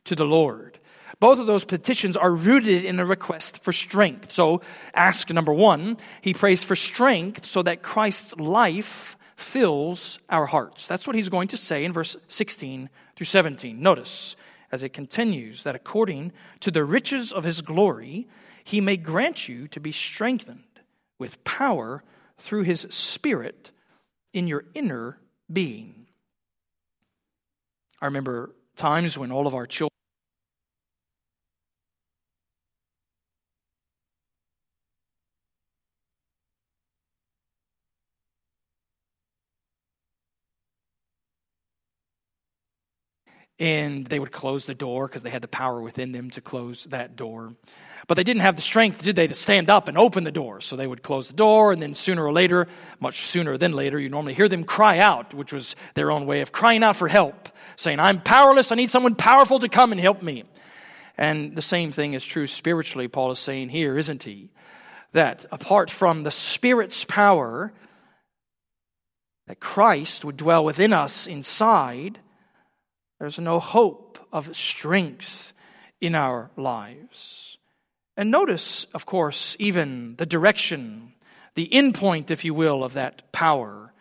to 0.05 0.17
the 0.17 0.25
Lord. 0.25 0.79
Both 1.19 1.39
of 1.39 1.47
those 1.47 1.65
petitions 1.65 2.17
are 2.17 2.31
rooted 2.31 2.85
in 2.85 2.99
a 2.99 3.07
request 3.07 3.63
for 3.63 3.73
strength. 3.73 4.33
So, 4.33 4.61
ask 4.95 5.31
number 5.31 5.53
one, 5.53 5.97
he 6.21 6.35
prays 6.35 6.63
for 6.63 6.77
strength 6.77 7.47
so 7.47 7.63
that 7.63 7.83
Christ's 7.83 8.37
life 8.37 9.16
fills 9.37 10.19
our 10.29 10.47
hearts. 10.47 10.89
That's 10.89 11.07
what 11.07 11.17
he's 11.17 11.29
going 11.29 11.49
to 11.49 11.57
say 11.57 11.85
in 11.85 11.93
verse 11.93 12.17
16 12.29 12.89
through 13.15 13.25
17. 13.27 13.81
Notice 13.81 14.35
as 14.73 14.83
it 14.83 14.93
continues 14.93 15.63
that 15.63 15.77
according 15.77 16.33
to 16.61 16.71
the 16.71 16.85
riches 16.85 17.33
of 17.33 17.45
his 17.45 17.61
glory, 17.61 18.27
he 18.65 18.81
may 18.81 18.97
grant 18.97 19.49
you 19.49 19.69
to 19.69 19.81
be 19.81 19.93
strengthened 19.93 20.63
with 21.19 21.43
power 21.45 22.03
through 22.39 22.63
his 22.63 22.87
Spirit 22.91 23.71
in 24.33 24.49
your 24.49 24.65
inner 24.75 25.19
being. 25.53 26.07
I 28.01 28.07
remember 28.07 28.55
times 28.75 29.17
when 29.17 29.33
all 29.33 29.47
of 29.47 29.55
our 29.55 29.67
children 29.67 29.96
and 43.59 44.07
they 44.07 44.19
would 44.19 44.33
close 44.33 44.67
the 44.67 44.75
door 44.75 45.09
because 45.09 45.23
they 45.23 45.31
had 45.31 45.43
the 45.43 45.49
power 45.49 45.81
within 45.81 46.13
them 46.13 46.31
to 46.31 46.41
close 46.41 46.85
that 46.85 47.17
door. 47.17 47.55
But 48.07 48.15
they 48.15 48.25
didn't 48.25 48.43
have 48.43 48.57
the 48.57 48.63
strength, 48.63 49.03
did 49.03 49.17
they, 49.17 49.27
to 49.27 49.35
stand 49.35 49.71
up 49.71 49.89
and 49.89 49.97
open 49.97 50.25
the 50.25 50.31
door. 50.31 50.61
So 50.61 50.77
they 50.77 50.87
would 50.87 51.03
close 51.03 51.29
the 51.29 51.35
door, 51.35 51.73
and 51.73 51.81
then 51.81 51.95
sooner 51.95 52.25
or 52.25 52.33
later, 52.33 52.69
much 53.01 53.27
sooner 53.27 53.57
than 53.57 53.73
later, 53.73 53.99
you 53.99 54.11
normally 54.11 54.35
hear 54.35 54.49
them 54.49 54.65
cry 54.65 54.99
out, 54.99 55.33
which 55.33 55.53
was 55.53 55.75
their 55.95 56.11
own 56.11 56.27
way 56.27 56.43
of 56.43 56.53
crying 56.53 56.85
out 56.85 56.97
for 56.97 57.09
help, 57.09 57.49
saying, 57.77 57.99
I'm 57.99 58.21
powerless, 58.21 58.71
I 58.71 58.77
need 58.77 58.91
someone 58.91 59.15
powerful 59.15 59.59
to 59.61 59.69
come 59.69 59.91
and 59.91 60.01
help 60.01 60.23
me. 60.23 60.45
And 61.19 61.57
the 61.57 61.63
same 61.63 61.93
thing 61.93 62.13
is 62.13 62.25
true 62.25 62.47
spiritually, 62.47 63.09
Paul 63.09 63.31
is 63.31 63.39
saying 63.39 63.71
here, 63.71 63.97
isn't 63.97 64.23
he? 64.23 64.51
That 65.13 65.47
apart 65.51 65.91
from 65.91 66.23
the 66.23 66.31
Spirit's 66.31 67.05
power, 67.05 67.73
that 69.47 69.61
Christ 69.61 70.25
would 70.27 70.37
dwell 70.37 70.63
within 70.63 70.93
us 70.93 71.27
inside, 71.27 72.19
there's 73.19 73.39
no 73.39 73.59
hope 73.59 74.19
of 74.33 74.55
strength 74.57 75.53
in 76.01 76.15
our 76.15 76.51
lives. 76.57 77.59
And 78.17 78.31
notice, 78.31 78.85
of 78.95 79.07
course, 79.07 79.57
even 79.59 80.17
the 80.17 80.27
direction, 80.27 81.13
the 81.55 81.69
endpoint, 81.69 82.31
if 82.31 82.45
you 82.45 82.55
will, 82.55 82.85
of 82.85 82.95
that 82.95 83.33
power 83.33 83.93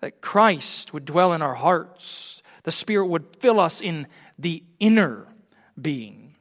that 0.00 0.20
Christ 0.20 0.92
would 0.92 1.04
dwell 1.04 1.32
in 1.32 1.42
our 1.42 1.54
hearts. 1.54 2.42
The 2.62 2.70
Spirit 2.70 3.06
would 3.06 3.36
fill 3.36 3.60
us 3.60 3.80
in 3.80 4.06
the 4.38 4.64
inner 4.78 5.26
being. 5.80 6.34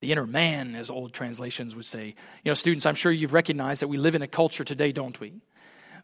The 0.00 0.12
inner 0.12 0.26
man, 0.26 0.74
as 0.74 0.90
old 0.90 1.12
translations 1.12 1.76
would 1.76 1.84
say. 1.84 2.06
You 2.44 2.50
know, 2.50 2.54
students, 2.54 2.86
I'm 2.86 2.96
sure 2.96 3.12
you've 3.12 3.32
recognized 3.32 3.82
that 3.82 3.88
we 3.88 3.98
live 3.98 4.14
in 4.14 4.22
a 4.22 4.26
culture 4.26 4.64
today, 4.64 4.90
don't 4.92 5.18
we? 5.20 5.34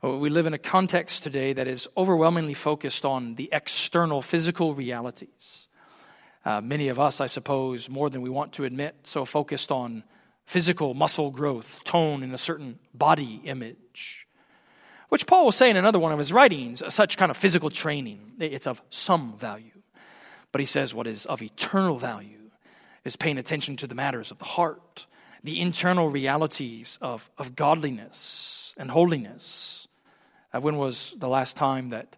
We 0.01 0.31
live 0.31 0.47
in 0.47 0.55
a 0.55 0.59
context 0.59 1.25
today 1.25 1.55
that 1.55 1.67
is 1.67 1.89
overwhelmingly 1.97 2.55
focused 2.55 3.05
on 3.05 3.35
the 3.35 3.49
external 3.51 4.23
physical 4.23 4.73
realities. 4.73 5.67
Uh, 6.45 6.61
many 6.61 6.87
of 6.87 7.01
us, 7.01 7.21
I 7.21 7.27
suppose, 7.27 7.91
more 7.91 8.09
than 8.09 8.23
we 8.23 8.31
want 8.31 8.53
to 8.55 8.65
admit, 8.65 8.95
so 9.03 9.25
focused 9.25 9.73
on 9.73 10.05
physical 10.47 10.95
muscle 10.95 11.33
growth, 11.33 11.81
tone, 11.83 12.23
and 12.23 12.33
a 12.33 12.39
certain 12.39 12.79
body 12.95 13.41
image. 13.45 14.29
Which 15.09 15.27
Paul 15.27 15.45
will 15.45 15.53
say 15.53 15.69
in 15.69 15.77
another 15.77 15.99
one 15.99 16.13
of 16.13 16.19
his 16.19 16.33
writings, 16.33 16.81
such 16.95 17.17
kind 17.17 17.31
of 17.31 17.37
physical 17.37 17.69
training, 17.69 18.35
it's 18.39 18.69
of 18.69 18.81
some 18.91 19.37
value. 19.37 19.83
But 20.53 20.61
he 20.61 20.65
says 20.65 20.95
what 20.95 21.09
is 21.09 21.27
of 21.27 21.43
eternal 21.43 21.99
value 21.99 22.51
is 23.05 23.17
paying 23.17 23.37
attention 23.37 23.77
to 23.79 23.89
the 23.89 23.97
matters 23.97 24.31
of 24.31 24.39
the 24.39 24.45
heart, 24.45 25.07
the 25.43 25.61
internal 25.61 26.09
realities 26.09 26.99
of, 27.03 27.29
of 27.37 27.57
godliness 27.57 28.75
and 28.79 28.91
holiness. 28.91 29.78
Uh, 30.53 30.61
when 30.61 30.77
was 30.77 31.15
the 31.19 31.29
last 31.29 31.57
time 31.57 31.91
that 31.91 32.17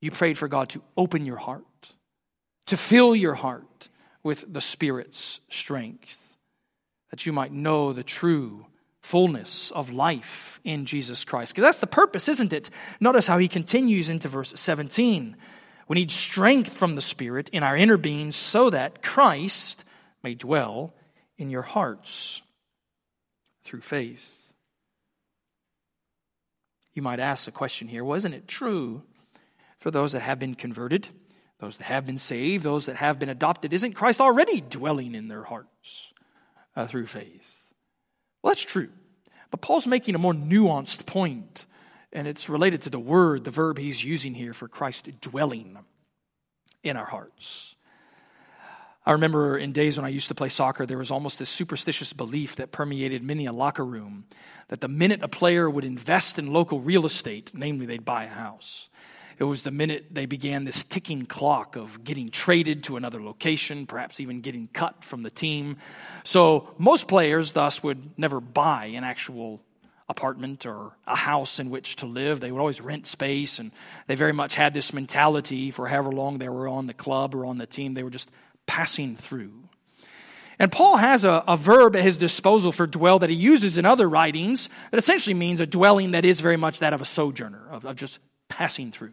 you 0.00 0.10
prayed 0.10 0.38
for 0.38 0.48
God 0.48 0.70
to 0.70 0.82
open 0.96 1.26
your 1.26 1.36
heart, 1.36 1.64
to 2.66 2.76
fill 2.76 3.14
your 3.14 3.34
heart 3.34 3.88
with 4.22 4.52
the 4.52 4.60
Spirit's 4.60 5.40
strength, 5.48 6.36
that 7.10 7.26
you 7.26 7.32
might 7.32 7.52
know 7.52 7.92
the 7.92 8.04
true 8.04 8.66
fullness 9.00 9.70
of 9.72 9.92
life 9.92 10.60
in 10.64 10.86
Jesus 10.86 11.24
Christ? 11.24 11.52
Because 11.52 11.62
that's 11.62 11.80
the 11.80 11.86
purpose, 11.86 12.28
isn't 12.28 12.52
it? 12.52 12.70
Notice 13.00 13.26
how 13.26 13.38
he 13.38 13.48
continues 13.48 14.08
into 14.08 14.28
verse 14.28 14.52
17. 14.54 15.36
We 15.88 15.94
need 15.94 16.10
strength 16.10 16.74
from 16.74 16.94
the 16.94 17.00
Spirit 17.00 17.48
in 17.50 17.62
our 17.62 17.76
inner 17.76 17.96
being 17.96 18.32
so 18.32 18.70
that 18.70 19.02
Christ 19.02 19.84
may 20.22 20.34
dwell 20.34 20.94
in 21.36 21.50
your 21.50 21.62
hearts. 21.62 22.42
through 23.64 23.80
faith. 23.80 24.41
You 26.94 27.02
might 27.02 27.20
ask 27.20 27.44
the 27.44 27.52
question 27.52 27.88
here 27.88 28.04
wasn't 28.04 28.34
it 28.34 28.46
true 28.48 29.02
for 29.78 29.90
those 29.90 30.12
that 30.12 30.20
have 30.20 30.38
been 30.38 30.54
converted, 30.54 31.08
those 31.58 31.78
that 31.78 31.84
have 31.84 32.06
been 32.06 32.18
saved, 32.18 32.64
those 32.64 32.86
that 32.86 32.96
have 32.96 33.18
been 33.18 33.28
adopted? 33.28 33.72
Isn't 33.72 33.94
Christ 33.94 34.20
already 34.20 34.60
dwelling 34.60 35.14
in 35.14 35.28
their 35.28 35.42
hearts 35.42 36.12
uh, 36.76 36.86
through 36.86 37.06
faith? 37.06 37.56
Well, 38.42 38.50
that's 38.50 38.62
true. 38.62 38.90
But 39.50 39.60
Paul's 39.60 39.86
making 39.86 40.14
a 40.14 40.18
more 40.18 40.32
nuanced 40.32 41.06
point, 41.06 41.66
and 42.12 42.26
it's 42.26 42.48
related 42.48 42.82
to 42.82 42.90
the 42.90 42.98
word, 42.98 43.44
the 43.44 43.50
verb 43.50 43.78
he's 43.78 44.02
using 44.02 44.34
here 44.34 44.54
for 44.54 44.68
Christ 44.68 45.08
dwelling 45.20 45.78
in 46.82 46.96
our 46.96 47.04
hearts. 47.04 47.76
I 49.04 49.12
remember 49.12 49.58
in 49.58 49.72
days 49.72 49.96
when 49.96 50.04
I 50.04 50.10
used 50.10 50.28
to 50.28 50.34
play 50.34 50.48
soccer, 50.48 50.86
there 50.86 50.98
was 50.98 51.10
almost 51.10 51.38
this 51.38 51.48
superstitious 51.48 52.12
belief 52.12 52.56
that 52.56 52.70
permeated 52.70 53.22
many 53.22 53.46
a 53.46 53.52
locker 53.52 53.84
room 53.84 54.24
that 54.68 54.80
the 54.80 54.88
minute 54.88 55.22
a 55.22 55.28
player 55.28 55.68
would 55.68 55.84
invest 55.84 56.38
in 56.38 56.52
local 56.52 56.80
real 56.80 57.04
estate, 57.04 57.50
namely 57.52 57.84
they'd 57.84 58.04
buy 58.04 58.24
a 58.24 58.28
house, 58.28 58.88
it 59.38 59.44
was 59.44 59.62
the 59.62 59.72
minute 59.72 60.06
they 60.12 60.26
began 60.26 60.64
this 60.64 60.84
ticking 60.84 61.26
clock 61.26 61.74
of 61.74 62.04
getting 62.04 62.28
traded 62.28 62.84
to 62.84 62.96
another 62.96 63.20
location, 63.20 63.86
perhaps 63.86 64.20
even 64.20 64.40
getting 64.40 64.68
cut 64.68 65.02
from 65.02 65.22
the 65.22 65.30
team. 65.30 65.78
So 66.22 66.72
most 66.78 67.08
players, 67.08 67.50
thus, 67.50 67.82
would 67.82 68.16
never 68.16 68.40
buy 68.40 68.86
an 68.94 69.02
actual 69.02 69.60
apartment 70.08 70.66
or 70.66 70.92
a 71.06 71.16
house 71.16 71.58
in 71.58 71.70
which 71.70 71.96
to 71.96 72.06
live. 72.06 72.38
They 72.38 72.52
would 72.52 72.60
always 72.60 72.80
rent 72.80 73.06
space, 73.06 73.58
and 73.58 73.72
they 74.06 74.14
very 74.14 74.32
much 74.32 74.54
had 74.54 74.74
this 74.74 74.92
mentality 74.92 75.72
for 75.72 75.88
however 75.88 76.12
long 76.12 76.38
they 76.38 76.48
were 76.48 76.68
on 76.68 76.86
the 76.86 76.94
club 76.94 77.34
or 77.34 77.46
on 77.46 77.58
the 77.58 77.66
team. 77.66 77.94
They 77.94 78.02
were 78.02 78.10
just 78.10 78.30
passing 78.66 79.16
through. 79.16 79.52
And 80.58 80.70
Paul 80.70 80.96
has 80.96 81.24
a, 81.24 81.42
a, 81.48 81.56
verb 81.56 81.96
at 81.96 82.04
his 82.04 82.18
disposal 82.18 82.72
for 82.72 82.86
dwell 82.86 83.18
that 83.20 83.30
he 83.30 83.36
uses 83.36 83.78
in 83.78 83.86
other 83.86 84.08
writings 84.08 84.68
that 84.90 84.98
essentially 84.98 85.34
means 85.34 85.60
a 85.60 85.66
dwelling 85.66 86.12
that 86.12 86.24
is 86.24 86.40
very 86.40 86.56
much 86.56 86.80
that 86.80 86.92
of 86.92 87.00
a 87.00 87.04
sojourner, 87.04 87.66
of, 87.70 87.84
of 87.84 87.96
just 87.96 88.18
passing 88.48 88.92
through. 88.92 89.12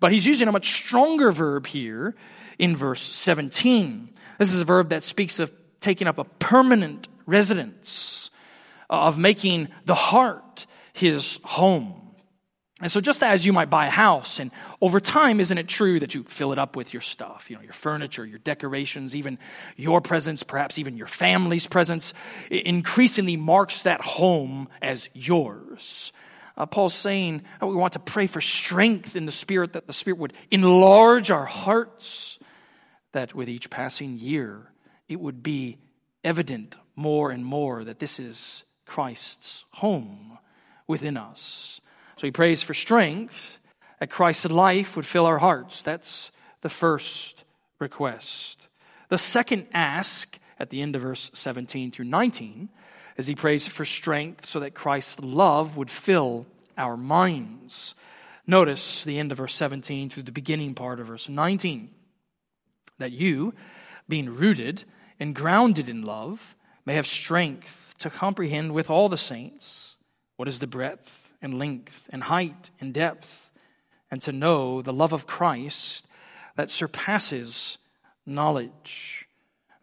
But 0.00 0.12
he's 0.12 0.26
using 0.26 0.48
a 0.48 0.52
much 0.52 0.70
stronger 0.70 1.32
verb 1.32 1.66
here 1.66 2.14
in 2.58 2.76
verse 2.76 3.00
17. 3.00 4.10
This 4.38 4.52
is 4.52 4.60
a 4.60 4.64
verb 4.64 4.90
that 4.90 5.02
speaks 5.02 5.40
of 5.40 5.52
taking 5.80 6.06
up 6.06 6.18
a 6.18 6.24
permanent 6.24 7.08
residence, 7.26 8.30
of 8.88 9.18
making 9.18 9.68
the 9.86 9.94
heart 9.94 10.66
his 10.92 11.38
home. 11.42 12.09
And 12.80 12.90
so, 12.90 13.00
just 13.00 13.22
as 13.22 13.44
you 13.44 13.52
might 13.52 13.68
buy 13.68 13.86
a 13.86 13.90
house, 13.90 14.38
and 14.38 14.50
over 14.80 15.00
time, 15.00 15.38
isn't 15.38 15.58
it 15.58 15.68
true 15.68 16.00
that 16.00 16.14
you 16.14 16.24
fill 16.24 16.52
it 16.52 16.58
up 16.58 16.76
with 16.76 16.94
your 16.94 17.02
stuff, 17.02 17.50
you 17.50 17.56
know, 17.56 17.62
your 17.62 17.74
furniture, 17.74 18.24
your 18.24 18.38
decorations, 18.38 19.14
even 19.14 19.38
your 19.76 20.00
presence, 20.00 20.42
perhaps 20.42 20.78
even 20.78 20.96
your 20.96 21.06
family's 21.06 21.66
presence, 21.66 22.14
increasingly 22.50 23.36
marks 23.36 23.82
that 23.82 24.00
home 24.00 24.68
as 24.80 25.10
yours. 25.12 26.12
Uh, 26.56 26.66
Paul's 26.66 26.94
saying 26.94 27.42
uh, 27.62 27.66
we 27.66 27.74
want 27.74 27.94
to 27.94 27.98
pray 27.98 28.26
for 28.26 28.40
strength 28.40 29.14
in 29.14 29.26
the 29.26 29.32
Spirit, 29.32 29.74
that 29.74 29.86
the 29.86 29.92
Spirit 29.92 30.18
would 30.18 30.32
enlarge 30.50 31.30
our 31.30 31.46
hearts, 31.46 32.38
that 33.12 33.34
with 33.34 33.48
each 33.48 33.68
passing 33.68 34.18
year, 34.18 34.70
it 35.08 35.20
would 35.20 35.42
be 35.42 35.78
evident 36.24 36.76
more 36.96 37.30
and 37.30 37.44
more 37.44 37.84
that 37.84 37.98
this 37.98 38.18
is 38.18 38.64
Christ's 38.86 39.64
home 39.70 40.38
within 40.86 41.16
us. 41.16 41.80
So 42.20 42.26
he 42.26 42.32
prays 42.32 42.60
for 42.60 42.74
strength, 42.74 43.58
that 43.98 44.10
Christ's 44.10 44.50
life 44.50 44.94
would 44.94 45.06
fill 45.06 45.24
our 45.24 45.38
hearts. 45.38 45.80
That's 45.80 46.30
the 46.60 46.68
first 46.68 47.44
request. 47.78 48.68
The 49.08 49.16
second 49.16 49.68
ask 49.72 50.38
at 50.58 50.68
the 50.68 50.82
end 50.82 50.96
of 50.96 51.00
verse 51.00 51.30
17 51.32 51.90
through 51.90 52.04
19 52.04 52.68
as 53.16 53.26
he 53.26 53.34
prays 53.34 53.66
for 53.66 53.86
strength 53.86 54.44
so 54.44 54.60
that 54.60 54.74
Christ's 54.74 55.18
love 55.20 55.78
would 55.78 55.90
fill 55.90 56.44
our 56.76 56.98
minds. 56.98 57.94
Notice 58.46 59.02
the 59.02 59.18
end 59.18 59.32
of 59.32 59.38
verse 59.38 59.54
17 59.54 60.10
through 60.10 60.24
the 60.24 60.30
beginning 60.30 60.74
part 60.74 61.00
of 61.00 61.06
verse 61.06 61.26
19 61.26 61.88
that 62.98 63.12
you, 63.12 63.54
being 64.10 64.28
rooted 64.28 64.84
and 65.18 65.34
grounded 65.34 65.88
in 65.88 66.02
love, 66.02 66.54
may 66.84 66.96
have 66.96 67.06
strength 67.06 67.94
to 68.00 68.10
comprehend 68.10 68.72
with 68.72 68.90
all 68.90 69.08
the 69.08 69.16
saints 69.16 69.96
what 70.36 70.48
is 70.48 70.58
the 70.58 70.66
breadth 70.66 71.19
and 71.42 71.58
length 71.58 72.08
and 72.12 72.24
height 72.24 72.70
and 72.80 72.92
depth, 72.92 73.52
and 74.10 74.20
to 74.22 74.32
know 74.32 74.82
the 74.82 74.92
love 74.92 75.12
of 75.12 75.26
Christ 75.26 76.06
that 76.56 76.70
surpasses 76.70 77.78
knowledge. 78.26 79.26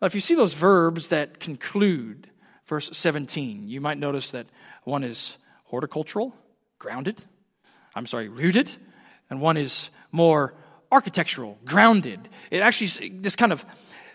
Now, 0.01 0.05
if 0.05 0.15
you 0.15 0.21
see 0.21 0.35
those 0.35 0.53
verbs 0.53 1.07
that 1.09 1.39
conclude 1.39 2.29
verse 2.65 2.89
17, 2.93 3.67
you 3.67 3.81
might 3.81 3.97
notice 3.97 4.31
that 4.31 4.47
one 4.83 5.03
is 5.03 5.37
horticultural, 5.65 6.35
grounded, 6.79 7.23
I'm 7.95 8.05
sorry, 8.05 8.29
rooted, 8.29 8.69
and 9.29 9.41
one 9.41 9.57
is 9.57 9.89
more 10.11 10.53
architectural, 10.91 11.57
grounded. 11.65 12.29
It 12.51 12.59
actually, 12.59 13.09
this 13.09 13.35
kind 13.35 13.51
of 13.51 13.65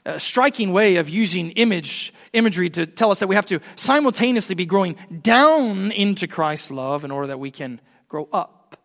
a 0.04 0.18
striking 0.18 0.72
way 0.72 0.96
of 0.96 1.08
using 1.08 1.50
image 1.52 2.12
imagery 2.32 2.70
to 2.70 2.86
tell 2.86 3.10
us 3.10 3.20
that 3.20 3.28
we 3.28 3.34
have 3.34 3.46
to 3.46 3.60
simultaneously 3.76 4.54
be 4.54 4.66
growing 4.66 4.96
down 5.20 5.92
into 5.92 6.26
Christ's 6.26 6.70
love 6.70 7.04
in 7.04 7.10
order 7.10 7.28
that 7.28 7.38
we 7.38 7.50
can 7.50 7.80
grow 8.08 8.28
up 8.32 8.76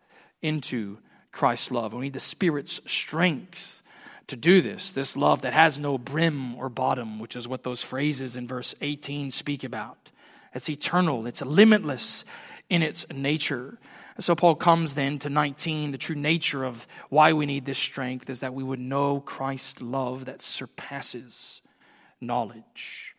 into 0.42 0.98
Christ's 1.32 1.70
love. 1.70 1.94
We 1.94 2.02
need 2.02 2.12
the 2.12 2.20
Spirit's 2.20 2.80
strength 2.86 3.82
to 4.28 4.36
do 4.36 4.60
this, 4.60 4.92
this 4.92 5.16
love 5.16 5.42
that 5.42 5.54
has 5.54 5.78
no 5.78 5.96
brim 5.96 6.54
or 6.56 6.68
bottom, 6.68 7.18
which 7.18 7.34
is 7.34 7.48
what 7.48 7.62
those 7.62 7.82
phrases 7.82 8.36
in 8.36 8.46
verse 8.46 8.74
18 8.80 9.30
speak 9.30 9.64
about. 9.64 10.10
It's 10.54 10.68
eternal, 10.68 11.26
it's 11.26 11.42
limitless 11.42 12.24
in 12.68 12.82
its 12.82 13.06
nature. 13.12 13.78
So 14.20 14.34
Paul 14.34 14.56
comes 14.56 14.94
then 14.94 15.18
to 15.20 15.30
19. 15.30 15.92
The 15.92 15.98
true 15.98 16.16
nature 16.16 16.64
of 16.64 16.86
why 17.08 17.32
we 17.32 17.46
need 17.46 17.64
this 17.64 17.78
strength 17.78 18.28
is 18.28 18.40
that 18.40 18.54
we 18.54 18.64
would 18.64 18.80
know 18.80 19.20
Christ's 19.20 19.80
love 19.80 20.24
that 20.24 20.42
surpasses 20.42 21.62
knowledge. 22.20 23.14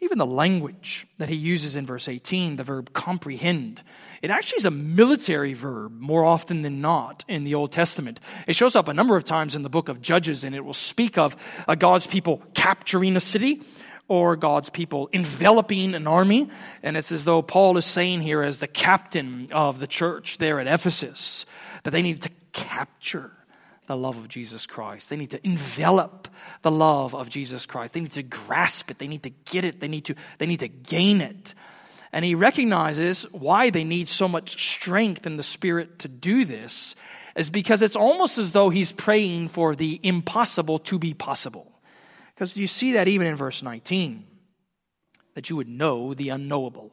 Even 0.00 0.18
the 0.18 0.26
language 0.26 1.06
that 1.18 1.28
he 1.28 1.36
uses 1.36 1.76
in 1.76 1.86
verse 1.86 2.08
18, 2.08 2.56
the 2.56 2.64
verb 2.64 2.92
comprehend, 2.92 3.82
it 4.20 4.30
actually 4.30 4.56
is 4.56 4.66
a 4.66 4.70
military 4.70 5.52
verb 5.52 5.92
more 6.00 6.24
often 6.24 6.62
than 6.62 6.80
not 6.80 7.24
in 7.28 7.44
the 7.44 7.54
Old 7.54 7.70
Testament. 7.70 8.18
It 8.48 8.56
shows 8.56 8.74
up 8.74 8.88
a 8.88 8.94
number 8.94 9.16
of 9.16 9.22
times 9.22 9.54
in 9.54 9.62
the 9.62 9.68
book 9.68 9.88
of 9.88 10.00
Judges, 10.00 10.42
and 10.42 10.56
it 10.56 10.64
will 10.64 10.74
speak 10.74 11.18
of 11.18 11.36
uh, 11.68 11.76
God's 11.76 12.08
people 12.08 12.42
capturing 12.52 13.14
a 13.14 13.20
city 13.20 13.62
or 14.12 14.36
God's 14.36 14.68
people 14.68 15.08
enveloping 15.14 15.94
an 15.94 16.06
army. 16.06 16.50
And 16.82 16.98
it's 16.98 17.10
as 17.12 17.24
though 17.24 17.40
Paul 17.40 17.78
is 17.78 17.86
saying 17.86 18.20
here, 18.20 18.42
as 18.42 18.58
the 18.58 18.66
captain 18.66 19.48
of 19.52 19.80
the 19.80 19.86
church 19.86 20.36
there 20.36 20.60
at 20.60 20.66
Ephesus, 20.66 21.46
that 21.84 21.92
they 21.92 22.02
need 22.02 22.20
to 22.20 22.30
capture 22.52 23.30
the 23.86 23.96
love 23.96 24.18
of 24.18 24.28
Jesus 24.28 24.66
Christ. 24.66 25.08
They 25.08 25.16
need 25.16 25.30
to 25.30 25.40
envelop 25.46 26.28
the 26.60 26.70
love 26.70 27.14
of 27.14 27.30
Jesus 27.30 27.64
Christ. 27.64 27.94
They 27.94 28.00
need 28.00 28.12
to 28.12 28.22
grasp 28.22 28.90
it. 28.90 28.98
They 28.98 29.08
need 29.08 29.22
to 29.22 29.30
get 29.30 29.64
it. 29.64 29.80
They 29.80 29.88
need 29.88 30.04
to, 30.04 30.14
they 30.36 30.46
need 30.46 30.60
to 30.60 30.68
gain 30.68 31.22
it. 31.22 31.54
And 32.12 32.22
he 32.22 32.34
recognizes 32.34 33.22
why 33.32 33.70
they 33.70 33.84
need 33.84 34.08
so 34.08 34.28
much 34.28 34.74
strength 34.74 35.26
in 35.26 35.38
the 35.38 35.42
Spirit 35.42 36.00
to 36.00 36.08
do 36.08 36.44
this 36.44 36.94
is 37.34 37.48
because 37.48 37.80
it's 37.80 37.96
almost 37.96 38.36
as 38.36 38.52
though 38.52 38.68
he's 38.68 38.92
praying 38.92 39.48
for 39.48 39.74
the 39.74 39.98
impossible 40.02 40.80
to 40.80 40.98
be 40.98 41.14
possible. 41.14 41.72
Because 42.34 42.56
you 42.56 42.66
see 42.66 42.92
that 42.92 43.08
even 43.08 43.26
in 43.26 43.36
verse 43.36 43.62
19 43.62 44.24
that 45.34 45.48
you 45.48 45.56
would 45.56 45.68
know 45.68 46.14
the 46.14 46.28
unknowable, 46.28 46.92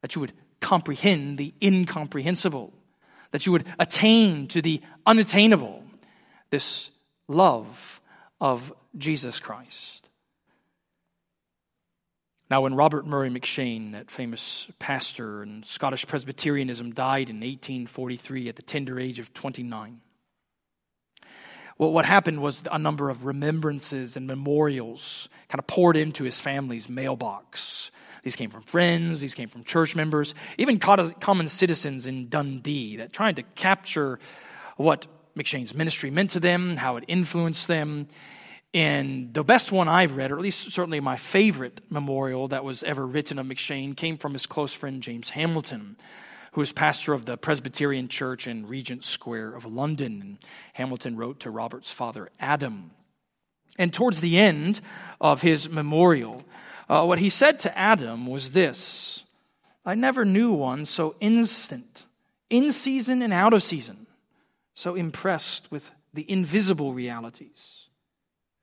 that 0.00 0.14
you 0.14 0.20
would 0.20 0.32
comprehend 0.60 1.36
the 1.38 1.52
incomprehensible, 1.62 2.72
that 3.32 3.44
you 3.46 3.52
would 3.52 3.66
attain 3.78 4.46
to 4.48 4.62
the 4.62 4.80
unattainable, 5.04 5.84
this 6.50 6.90
love 7.28 8.00
of 8.40 8.72
Jesus 8.96 9.40
Christ. 9.40 10.08
Now, 12.50 12.60
when 12.60 12.74
Robert 12.74 13.06
Murray 13.06 13.30
M'Cheyne, 13.30 13.92
that 13.92 14.10
famous 14.10 14.70
pastor 14.78 15.42
in 15.42 15.62
Scottish 15.62 16.06
Presbyterianism, 16.06 16.92
died 16.92 17.30
in 17.30 17.36
1843 17.36 18.48
at 18.48 18.56
the 18.56 18.62
tender 18.62 19.00
age 19.00 19.18
of 19.18 19.32
29, 19.32 20.00
well, 21.78 21.92
what 21.92 22.04
happened 22.04 22.40
was 22.40 22.62
a 22.70 22.78
number 22.78 23.10
of 23.10 23.24
remembrances 23.24 24.16
and 24.16 24.26
memorials 24.26 25.28
kind 25.48 25.58
of 25.58 25.66
poured 25.66 25.96
into 25.96 26.24
his 26.24 26.40
family's 26.40 26.88
mailbox. 26.88 27.90
These 28.22 28.36
came 28.36 28.50
from 28.50 28.62
friends, 28.62 29.20
these 29.20 29.34
came 29.34 29.48
from 29.48 29.64
church 29.64 29.96
members, 29.96 30.34
even 30.56 30.78
common 30.78 31.48
citizens 31.48 32.06
in 32.06 32.28
Dundee 32.28 32.96
that 32.96 33.12
tried 33.12 33.36
to 33.36 33.42
capture 33.42 34.18
what 34.76 35.06
M'Cheyne's 35.36 35.74
ministry 35.74 36.10
meant 36.10 36.30
to 36.30 36.40
them, 36.40 36.76
how 36.76 36.96
it 36.96 37.04
influenced 37.08 37.68
them. 37.68 38.06
And 38.72 39.34
the 39.34 39.44
best 39.44 39.70
one 39.70 39.88
I've 39.88 40.16
read, 40.16 40.32
or 40.32 40.36
at 40.36 40.42
least 40.42 40.72
certainly 40.72 41.00
my 41.00 41.16
favorite 41.16 41.80
memorial 41.90 42.48
that 42.48 42.64
was 42.64 42.82
ever 42.82 43.06
written 43.06 43.38
of 43.38 43.46
M'Cheyne, 43.46 43.94
came 43.94 44.16
from 44.16 44.32
his 44.32 44.46
close 44.46 44.72
friend 44.72 45.02
James 45.02 45.30
Hamilton 45.30 45.96
who 46.54 46.60
was 46.60 46.72
pastor 46.72 47.12
of 47.12 47.24
the 47.24 47.36
Presbyterian 47.36 48.06
Church 48.06 48.46
in 48.46 48.68
Regent 48.68 49.02
Square 49.02 49.56
of 49.56 49.66
London. 49.66 50.20
And 50.20 50.38
Hamilton 50.72 51.16
wrote 51.16 51.40
to 51.40 51.50
Robert's 51.50 51.90
father, 51.90 52.30
Adam. 52.38 52.92
And 53.76 53.92
towards 53.92 54.20
the 54.20 54.38
end 54.38 54.80
of 55.20 55.42
his 55.42 55.68
memorial, 55.68 56.44
uh, 56.88 57.04
what 57.06 57.18
he 57.18 57.28
said 57.28 57.58
to 57.60 57.76
Adam 57.76 58.28
was 58.28 58.52
this 58.52 59.24
I 59.84 59.96
never 59.96 60.24
knew 60.24 60.52
one 60.52 60.84
so 60.84 61.16
instant, 61.18 62.06
in 62.48 62.70
season 62.70 63.20
and 63.20 63.32
out 63.32 63.52
of 63.52 63.64
season, 63.64 64.06
so 64.74 64.94
impressed 64.94 65.72
with 65.72 65.90
the 66.12 66.30
invisible 66.30 66.92
realities, 66.92 67.88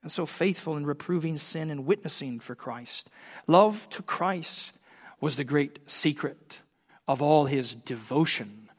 and 0.02 0.10
so 0.10 0.24
faithful 0.24 0.78
in 0.78 0.86
reproving 0.86 1.36
sin 1.36 1.70
and 1.70 1.84
witnessing 1.84 2.40
for 2.40 2.54
Christ. 2.54 3.10
Love 3.46 3.86
to 3.90 4.02
Christ 4.02 4.78
was 5.20 5.36
the 5.36 5.44
great 5.44 5.78
secret 5.90 6.61
of 7.12 7.20
all 7.20 7.44
his 7.44 7.74
devotion 7.74 8.70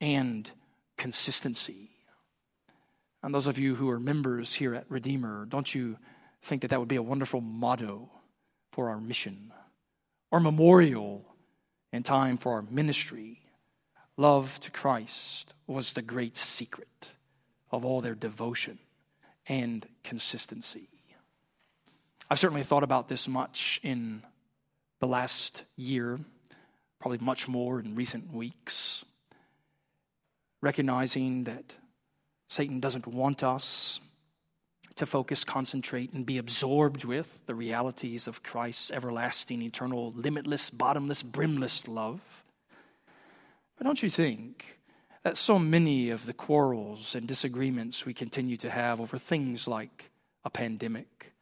and 0.00 0.48
consistency. 0.96 1.90
And 3.24 3.34
those 3.34 3.48
of 3.48 3.58
you 3.58 3.74
who 3.74 3.90
are 3.90 3.98
members 3.98 4.54
here 4.54 4.72
at 4.76 4.88
Redeemer, 4.88 5.46
don't 5.46 5.74
you 5.74 5.98
think 6.42 6.62
that 6.62 6.68
that 6.68 6.78
would 6.78 6.86
be 6.86 6.94
a 6.94 7.02
wonderful 7.02 7.40
motto 7.40 8.08
for 8.70 8.88
our 8.88 9.00
mission 9.00 9.52
or 10.30 10.38
memorial 10.38 11.24
in 11.92 12.04
time 12.04 12.36
for 12.36 12.52
our 12.52 12.62
ministry? 12.62 13.40
Love 14.16 14.60
to 14.60 14.70
Christ 14.70 15.52
was 15.66 15.92
the 15.92 16.02
great 16.02 16.36
secret 16.36 17.14
of 17.72 17.84
all 17.84 18.00
their 18.00 18.14
devotion 18.14 18.78
and 19.48 19.84
consistency. 20.04 20.88
I've 22.30 22.38
certainly 22.38 22.62
thought 22.62 22.84
about 22.84 23.08
this 23.08 23.26
much 23.26 23.80
in 23.82 24.22
the 25.00 25.08
last 25.08 25.64
year, 25.74 26.20
probably 27.02 27.18
much 27.18 27.48
more 27.48 27.80
in 27.80 27.96
recent 27.96 28.32
weeks, 28.32 29.04
recognizing 30.60 31.42
that 31.44 31.74
Satan 32.48 32.78
doesn't 32.78 33.08
want 33.08 33.42
us 33.42 33.98
to 34.94 35.04
focus, 35.04 35.42
concentrate, 35.42 36.12
and 36.12 36.24
be 36.24 36.38
absorbed 36.38 37.04
with 37.04 37.44
the 37.46 37.56
realities 37.56 38.28
of 38.28 38.44
Christ's 38.44 38.92
everlasting, 38.92 39.62
eternal, 39.62 40.12
limitless, 40.12 40.70
bottomless, 40.70 41.24
brimless 41.24 41.88
love. 41.88 42.20
But 43.76 43.84
don't 43.84 44.00
you 44.00 44.10
think 44.10 44.78
that 45.24 45.36
so 45.36 45.58
many 45.58 46.10
of 46.10 46.24
the 46.24 46.34
quarrels 46.34 47.16
and 47.16 47.26
disagreements 47.26 48.06
we 48.06 48.14
continue 48.14 48.56
to 48.58 48.70
have 48.70 49.00
over 49.00 49.18
things 49.18 49.66
like 49.66 50.12
a 50.44 50.50
pandemic 50.50 51.32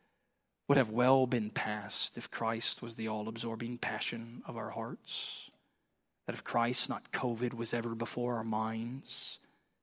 would 0.68 0.78
have 0.78 0.90
well 0.90 1.26
been 1.26 1.50
passed 1.50 2.16
if 2.16 2.30
Christ 2.30 2.80
was 2.80 2.94
the 2.94 3.08
all 3.08 3.28
absorbing 3.28 3.76
passion 3.76 4.42
of 4.46 4.56
our 4.56 4.70
hearts? 4.70 5.49
That 6.30 6.34
if 6.34 6.44
Christ, 6.44 6.88
not 6.88 7.10
COVID, 7.10 7.54
was 7.54 7.74
ever 7.74 7.96
before 7.96 8.36
our 8.36 8.44
minds, 8.44 9.40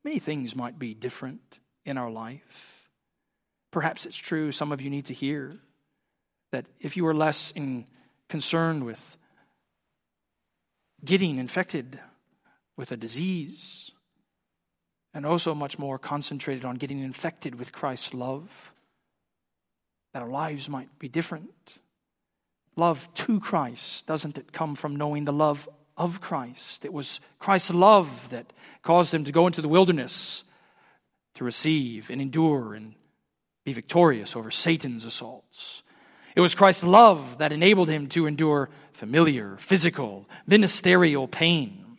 Many 0.08 0.20
things 0.20 0.56
might 0.56 0.80
be 0.80 0.94
different 0.94 1.60
in 1.84 1.98
our 1.98 2.10
life. 2.10 2.90
Perhaps 3.72 4.06
it's 4.06 4.16
true, 4.16 4.54
some 4.54 4.72
of 4.72 4.80
you 4.80 4.90
need 4.90 5.08
to 5.08 5.14
hear 5.14 5.58
that 6.54 6.66
if 6.80 6.96
you 6.96 7.06
are 7.08 7.14
less 7.14 7.52
in, 7.52 7.86
concerned 8.30 8.86
with 8.86 9.18
getting 11.04 11.40
infected 11.40 12.00
with 12.78 12.94
a 12.94 12.96
disease, 12.96 13.92
and 15.14 15.26
also 15.26 15.54
much 15.54 15.78
more 15.78 16.00
concentrated 16.00 16.64
on 16.64 16.76
getting 16.76 17.00
infected 17.00 17.56
with 17.56 17.74
Christ's 17.74 18.14
love, 18.14 18.74
that 20.14 20.22
our 20.22 20.30
lives 20.30 20.70
might 20.70 21.00
be 21.00 21.10
different. 21.10 21.80
Love 22.78 23.14
to 23.16 23.42
Christ, 23.42 24.08
doesn't 24.08 24.38
it 24.38 24.54
come 24.54 24.76
from 24.76 24.96
knowing 24.96 25.26
the 25.26 25.34
love 25.34 25.68
of 25.98 26.22
Christ. 26.22 26.86
It 26.86 26.94
was 26.94 27.20
Christ's 27.40 27.74
love 27.74 28.30
that 28.30 28.54
caused 28.84 29.14
him 29.14 29.24
to 29.26 29.32
go 29.32 29.48
into 29.48 29.62
the 29.62 29.68
wilderness 29.68 30.44
to 31.36 31.44
receive 31.44 32.10
and 32.10 32.22
endure 32.22 32.74
and 32.74 32.94
be 33.66 33.74
victorious 33.74 34.36
over 34.36 34.52
Satan's 34.52 35.06
assaults. 35.06 35.84
It 36.36 36.42
was 36.42 36.56
Christ's 36.56 36.84
love 36.84 37.40
that 37.40 37.52
enabled 37.52 37.90
him 37.90 38.08
to 38.10 38.28
endure 38.28 38.70
familiar, 38.94 39.58
physical, 39.58 40.28
ministerial 40.46 41.28
pain. 41.28 41.98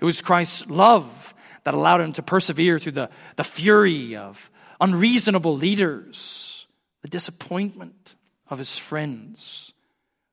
It 0.00 0.04
was 0.04 0.22
Christ's 0.22 0.68
love 0.70 1.34
that 1.64 1.74
allowed 1.74 2.00
him 2.00 2.12
to 2.14 2.22
persevere 2.22 2.78
through 2.78 2.92
the, 2.92 3.10
the 3.36 3.44
fury 3.44 4.16
of 4.16 4.50
unreasonable 4.80 5.56
leaders, 5.56 6.66
the 7.02 7.08
disappointment 7.08 8.16
of 8.48 8.58
his 8.58 8.78
friends. 8.78 9.72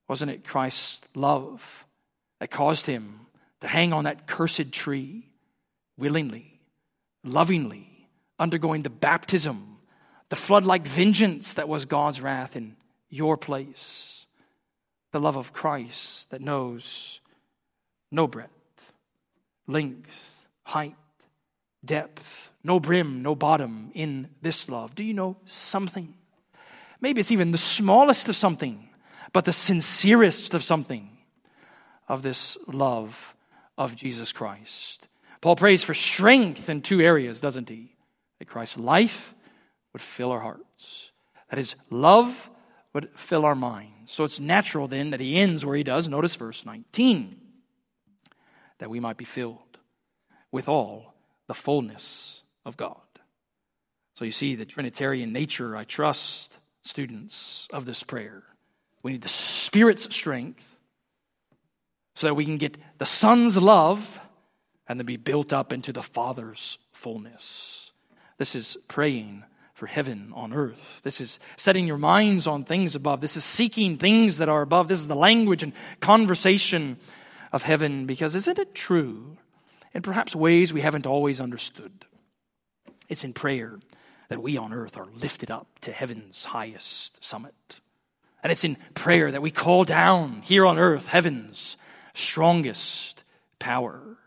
Wasn't 0.07 0.31
it 0.31 0.45
Christ's 0.45 1.01
love 1.15 1.85
that 2.39 2.51
caused 2.51 2.85
him 2.85 3.19
to 3.61 3.67
hang 3.67 3.93
on 3.93 4.05
that 4.05 4.27
cursed 4.27 4.71
tree 4.71 5.29
willingly, 5.97 6.59
lovingly, 7.23 8.07
undergoing 8.39 8.83
the 8.83 8.89
baptism, 8.89 9.77
the 10.29 10.35
flood 10.35 10.63
like 10.63 10.87
vengeance 10.87 11.55
that 11.55 11.67
was 11.67 11.85
God's 11.85 12.21
wrath 12.21 12.55
in 12.55 12.75
your 13.09 13.37
place. 13.37 14.25
The 15.11 15.19
love 15.19 15.35
of 15.35 15.53
Christ 15.53 16.29
that 16.29 16.41
knows 16.41 17.19
no 18.11 18.27
breadth, 18.27 18.93
length, 19.67 20.47
height, 20.63 20.95
depth, 21.83 22.51
no 22.63 22.79
brim, 22.79 23.23
no 23.23 23.35
bottom 23.35 23.91
in 23.93 24.29
this 24.41 24.69
love. 24.69 24.93
Do 24.95 25.03
you 25.03 25.13
know 25.13 25.37
something? 25.45 26.13
Maybe 27.01 27.19
it's 27.19 27.31
even 27.31 27.51
the 27.51 27.57
smallest 27.57 28.29
of 28.29 28.35
something, 28.35 28.89
but 29.33 29.45
the 29.45 29.53
sincerest 29.53 30.53
of 30.53 30.63
something 30.63 31.09
of 32.09 32.23
this 32.23 32.57
love 32.67 33.35
of 33.77 33.95
Jesus 33.95 34.33
Christ. 34.33 35.07
Paul 35.41 35.55
prays 35.55 35.83
for 35.83 35.93
strength 35.93 36.67
in 36.67 36.81
two 36.81 36.99
areas, 36.99 37.39
doesn't 37.39 37.69
he? 37.69 37.95
That 38.39 38.49
Christ's 38.49 38.77
life 38.77 39.33
would 39.93 40.01
fill 40.01 40.31
our 40.31 40.39
hearts, 40.39 41.11
that 41.49 41.57
his 41.57 41.75
love 41.89 42.49
would 42.93 43.09
fill 43.15 43.45
our 43.45 43.55
minds. 43.55 44.11
So 44.11 44.23
it's 44.23 44.39
natural 44.39 44.87
then 44.87 45.11
that 45.11 45.19
he 45.19 45.37
ends 45.37 45.65
where 45.65 45.75
he 45.75 45.83
does. 45.83 46.09
Notice 46.09 46.35
verse 46.35 46.65
19 46.65 47.39
that 48.79 48.89
we 48.89 48.99
might 48.99 49.17
be 49.17 49.25
filled 49.25 49.77
with 50.51 50.67
all 50.67 51.13
the 51.47 51.53
fullness 51.53 52.43
of 52.65 52.75
God. 52.75 52.95
So 54.15 54.25
you 54.25 54.31
see 54.31 54.55
the 54.55 54.65
Trinitarian 54.65 55.31
nature, 55.31 55.75
I 55.75 55.83
trust, 55.83 56.57
students 56.81 57.67
of 57.71 57.85
this 57.85 58.03
prayer. 58.03 58.43
We 59.03 59.13
need 59.13 59.21
the 59.21 59.29
Spirit's 59.29 60.13
strength 60.13 60.78
so 62.19 62.27
that 62.27 62.33
we 62.33 62.43
can 62.43 62.57
get 62.57 62.77
the 62.97 63.05
Son's 63.05 63.57
love 63.57 64.19
and 64.89 64.99
then 64.99 65.05
be 65.05 65.15
built 65.15 65.53
up 65.53 65.71
into 65.71 65.93
the 65.93 66.03
Father's 66.03 66.77
fullness. 66.91 67.93
This 68.37 68.55
is 68.55 68.75
praying 68.89 69.45
for 69.73 69.87
heaven 69.87 70.33
on 70.35 70.51
earth. 70.51 70.99
This 71.01 71.21
is 71.21 71.39
setting 71.55 71.87
your 71.87 71.97
minds 71.97 72.45
on 72.45 72.65
things 72.65 72.93
above. 72.93 73.21
This 73.21 73.37
is 73.37 73.45
seeking 73.45 73.95
things 73.95 74.39
that 74.39 74.49
are 74.49 74.61
above. 74.61 74.89
This 74.89 74.99
is 74.99 75.07
the 75.07 75.15
language 75.15 75.63
and 75.63 75.71
conversation 76.01 76.97
of 77.53 77.63
heaven 77.63 78.05
because 78.05 78.35
isn't 78.35 78.59
it 78.59 78.75
true 78.75 79.37
in 79.93 80.01
perhaps 80.01 80.35
ways 80.35 80.73
we 80.73 80.81
haven't 80.81 81.07
always 81.07 81.39
understood? 81.39 82.03
It's 83.07 83.23
in 83.23 83.31
prayer 83.31 83.79
that 84.27 84.43
we 84.43 84.57
on 84.57 84.73
earth 84.73 84.97
are 84.97 85.07
lifted 85.15 85.51
up 85.51 85.67
to 85.83 85.93
heaven's 85.93 86.43
highest 86.43 87.23
summit. 87.23 87.79
And 88.43 88.51
it's 88.51 88.65
in 88.65 88.75
prayer 88.93 89.31
that 89.31 89.41
we 89.41 89.51
call 89.51 89.85
down 89.85 90.41
here 90.41 90.65
on 90.65 90.77
earth 90.77 91.07
heaven's 91.07 91.77
strongest 92.13 93.23
power. 93.59 94.17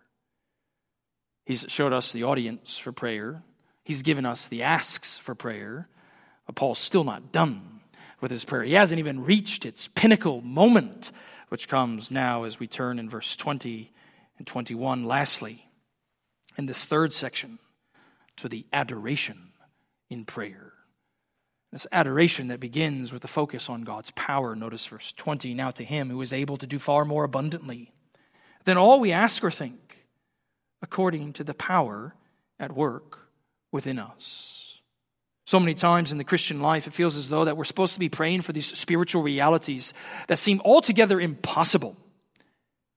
He's 1.44 1.66
showed 1.68 1.92
us 1.92 2.12
the 2.12 2.24
audience 2.24 2.78
for 2.78 2.92
prayer. 2.92 3.42
He's 3.84 4.02
given 4.02 4.24
us 4.24 4.48
the 4.48 4.62
asks 4.62 5.18
for 5.18 5.34
prayer. 5.34 5.88
But 6.46 6.56
Paul's 6.56 6.78
still 6.78 7.04
not 7.04 7.32
done 7.32 7.80
with 8.20 8.30
his 8.30 8.44
prayer. 8.44 8.62
He 8.62 8.74
hasn't 8.74 8.98
even 8.98 9.24
reached 9.24 9.66
its 9.66 9.88
pinnacle 9.88 10.40
moment, 10.40 11.12
which 11.48 11.68
comes 11.68 12.10
now 12.10 12.44
as 12.44 12.58
we 12.58 12.66
turn 12.66 12.98
in 12.98 13.08
verse 13.08 13.36
20 13.36 13.92
and 14.38 14.46
21. 14.46 15.04
Lastly, 15.04 15.66
in 16.56 16.66
this 16.66 16.84
third 16.84 17.12
section, 17.12 17.58
to 18.36 18.48
the 18.48 18.66
adoration 18.72 19.52
in 20.08 20.24
prayer. 20.24 20.71
This 21.72 21.86
adoration 21.90 22.48
that 22.48 22.60
begins 22.60 23.12
with 23.12 23.24
a 23.24 23.28
focus 23.28 23.70
on 23.70 23.82
God's 23.82 24.10
power. 24.10 24.54
Notice 24.54 24.84
verse 24.86 25.12
20 25.14 25.54
now 25.54 25.70
to 25.70 25.84
him 25.84 26.10
who 26.10 26.20
is 26.20 26.32
able 26.32 26.58
to 26.58 26.66
do 26.66 26.78
far 26.78 27.04
more 27.06 27.24
abundantly 27.24 27.92
than 28.64 28.76
all 28.76 29.00
we 29.00 29.12
ask 29.12 29.42
or 29.42 29.50
think, 29.50 30.06
according 30.82 31.32
to 31.34 31.44
the 31.44 31.54
power 31.54 32.14
at 32.60 32.76
work 32.76 33.20
within 33.72 33.98
us. 33.98 34.80
So 35.46 35.58
many 35.58 35.74
times 35.74 36.12
in 36.12 36.18
the 36.18 36.24
Christian 36.24 36.60
life, 36.60 36.86
it 36.86 36.92
feels 36.92 37.16
as 37.16 37.28
though 37.28 37.46
that 37.46 37.56
we're 37.56 37.64
supposed 37.64 37.94
to 37.94 38.00
be 38.00 38.08
praying 38.08 38.42
for 38.42 38.52
these 38.52 38.66
spiritual 38.66 39.22
realities 39.22 39.92
that 40.28 40.38
seem 40.38 40.60
altogether 40.64 41.20
impossible, 41.20 41.96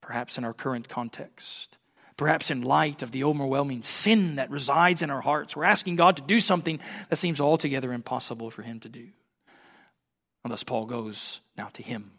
perhaps 0.01 0.37
in 0.37 0.43
our 0.43 0.53
current 0.53 0.87
context. 0.87 1.77
Perhaps 2.17 2.49
in 2.49 2.61
light 2.61 3.03
of 3.03 3.11
the 3.11 3.25
overwhelming 3.25 3.83
sin 3.83 4.35
that 4.35 4.49
resides 4.49 5.01
in 5.01 5.09
our 5.09 5.21
hearts, 5.21 5.55
we're 5.55 5.65
asking 5.65 5.97
God 5.97 6.17
to 6.17 6.23
do 6.23 6.39
something 6.39 6.79
that 7.09 7.17
seems 7.17 7.41
altogether 7.41 7.91
impossible 7.91 8.51
for 8.51 8.61
Him 8.61 8.79
to 8.81 8.89
do. 8.89 9.07
Unless 10.45 10.63
Paul 10.63 10.85
goes 10.85 11.41
now 11.57 11.69
to 11.73 11.83
Him, 11.83 12.11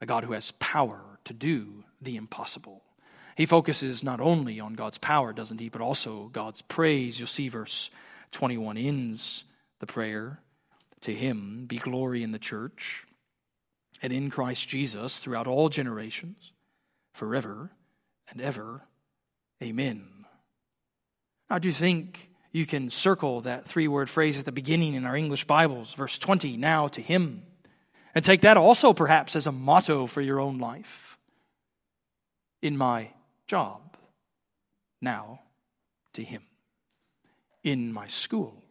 a 0.00 0.06
God 0.06 0.24
who 0.24 0.32
has 0.32 0.52
power 0.52 1.00
to 1.24 1.32
do 1.32 1.84
the 2.02 2.16
impossible. 2.16 2.82
He 3.36 3.46
focuses 3.46 4.02
not 4.02 4.20
only 4.20 4.60
on 4.60 4.74
God's 4.74 4.98
power, 4.98 5.32
doesn't 5.32 5.60
he, 5.60 5.68
but 5.68 5.82
also 5.82 6.28
God's 6.32 6.62
praise. 6.62 7.18
You'll 7.18 7.26
see 7.26 7.48
verse 7.48 7.90
21 8.32 8.78
ends 8.78 9.44
the 9.78 9.86
prayer 9.86 10.40
To 11.02 11.14
him 11.14 11.66
be 11.66 11.78
glory 11.78 12.22
in 12.22 12.32
the 12.32 12.38
church 12.38 13.06
and 14.02 14.12
in 14.12 14.30
Christ 14.30 14.68
Jesus 14.68 15.18
throughout 15.18 15.46
all 15.46 15.68
generations, 15.68 16.52
forever 17.14 17.70
and 18.30 18.40
ever. 18.40 18.82
Amen. 19.62 20.06
Now, 21.48 21.58
do 21.58 21.68
you 21.68 21.74
think 21.74 22.30
you 22.52 22.66
can 22.66 22.90
circle 22.90 23.42
that 23.42 23.66
three 23.66 23.88
word 23.88 24.10
phrase 24.10 24.38
at 24.38 24.44
the 24.44 24.52
beginning 24.52 24.94
in 24.94 25.04
our 25.04 25.16
English 25.16 25.44
Bibles, 25.44 25.94
verse 25.94 26.18
20, 26.18 26.56
now 26.56 26.88
to 26.88 27.00
him, 27.00 27.42
and 28.14 28.24
take 28.24 28.42
that 28.42 28.56
also 28.56 28.92
perhaps 28.92 29.36
as 29.36 29.46
a 29.46 29.52
motto 29.52 30.06
for 30.06 30.20
your 30.20 30.40
own 30.40 30.58
life? 30.58 31.18
In 32.62 32.76
my 32.76 33.10
job, 33.46 33.96
now 35.00 35.40
to 36.14 36.22
him. 36.24 36.42
In 37.62 37.92
my 37.92 38.06
school, 38.06 38.62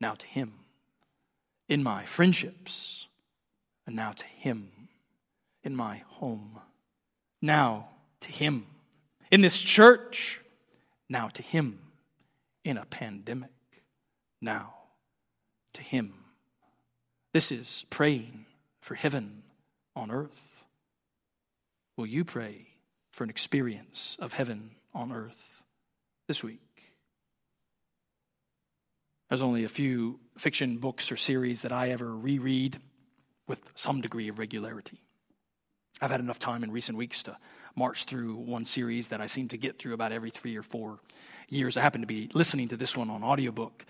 now 0.00 0.14
to 0.14 0.26
him 0.26 0.54
in 1.68 1.82
my 1.82 2.04
friendships, 2.04 3.08
and 3.86 3.96
now 3.96 4.12
to 4.12 4.24
Him, 4.24 4.70
in 5.62 5.74
my 5.74 6.02
home, 6.08 6.60
now 7.40 7.88
to 8.24 8.32
Him, 8.32 8.66
in 9.30 9.40
this 9.40 9.60
church, 9.60 10.40
now 11.08 11.28
to 11.28 11.42
Him, 11.42 11.78
in 12.64 12.76
a 12.76 12.84
pandemic, 12.84 13.50
now 14.40 14.74
to 15.74 15.82
Him. 15.82 16.14
This 17.32 17.52
is 17.52 17.84
praying 17.90 18.46
for 18.80 18.94
heaven 18.94 19.42
on 19.96 20.10
earth. 20.10 20.64
Will 21.96 22.06
you 22.06 22.24
pray 22.24 22.66
for 23.12 23.24
an 23.24 23.30
experience 23.30 24.16
of 24.20 24.32
heaven 24.32 24.70
on 24.94 25.12
earth 25.12 25.62
this 26.26 26.42
week? 26.42 26.60
There's 29.28 29.42
only 29.42 29.64
a 29.64 29.68
few 29.68 30.20
fiction 30.38 30.78
books 30.78 31.10
or 31.10 31.16
series 31.16 31.62
that 31.62 31.72
I 31.72 31.90
ever 31.90 32.14
reread 32.14 32.80
with 33.46 33.70
some 33.74 34.00
degree 34.00 34.28
of 34.28 34.38
regularity. 34.38 35.00
I've 36.00 36.10
had 36.10 36.20
enough 36.20 36.38
time 36.38 36.64
in 36.64 36.70
recent 36.70 36.98
weeks 36.98 37.22
to 37.24 37.36
march 37.76 38.04
through 38.04 38.34
one 38.34 38.64
series 38.64 39.08
that 39.08 39.20
I 39.20 39.26
seem 39.26 39.48
to 39.48 39.58
get 39.58 39.78
through 39.78 39.94
about 39.94 40.12
every 40.12 40.30
three 40.30 40.56
or 40.56 40.62
four 40.62 40.98
years. 41.48 41.76
I 41.76 41.82
happen 41.82 42.00
to 42.00 42.06
be 42.06 42.30
listening 42.32 42.68
to 42.68 42.76
this 42.76 42.96
one 42.96 43.10
on 43.10 43.22
audiobook. 43.22 43.84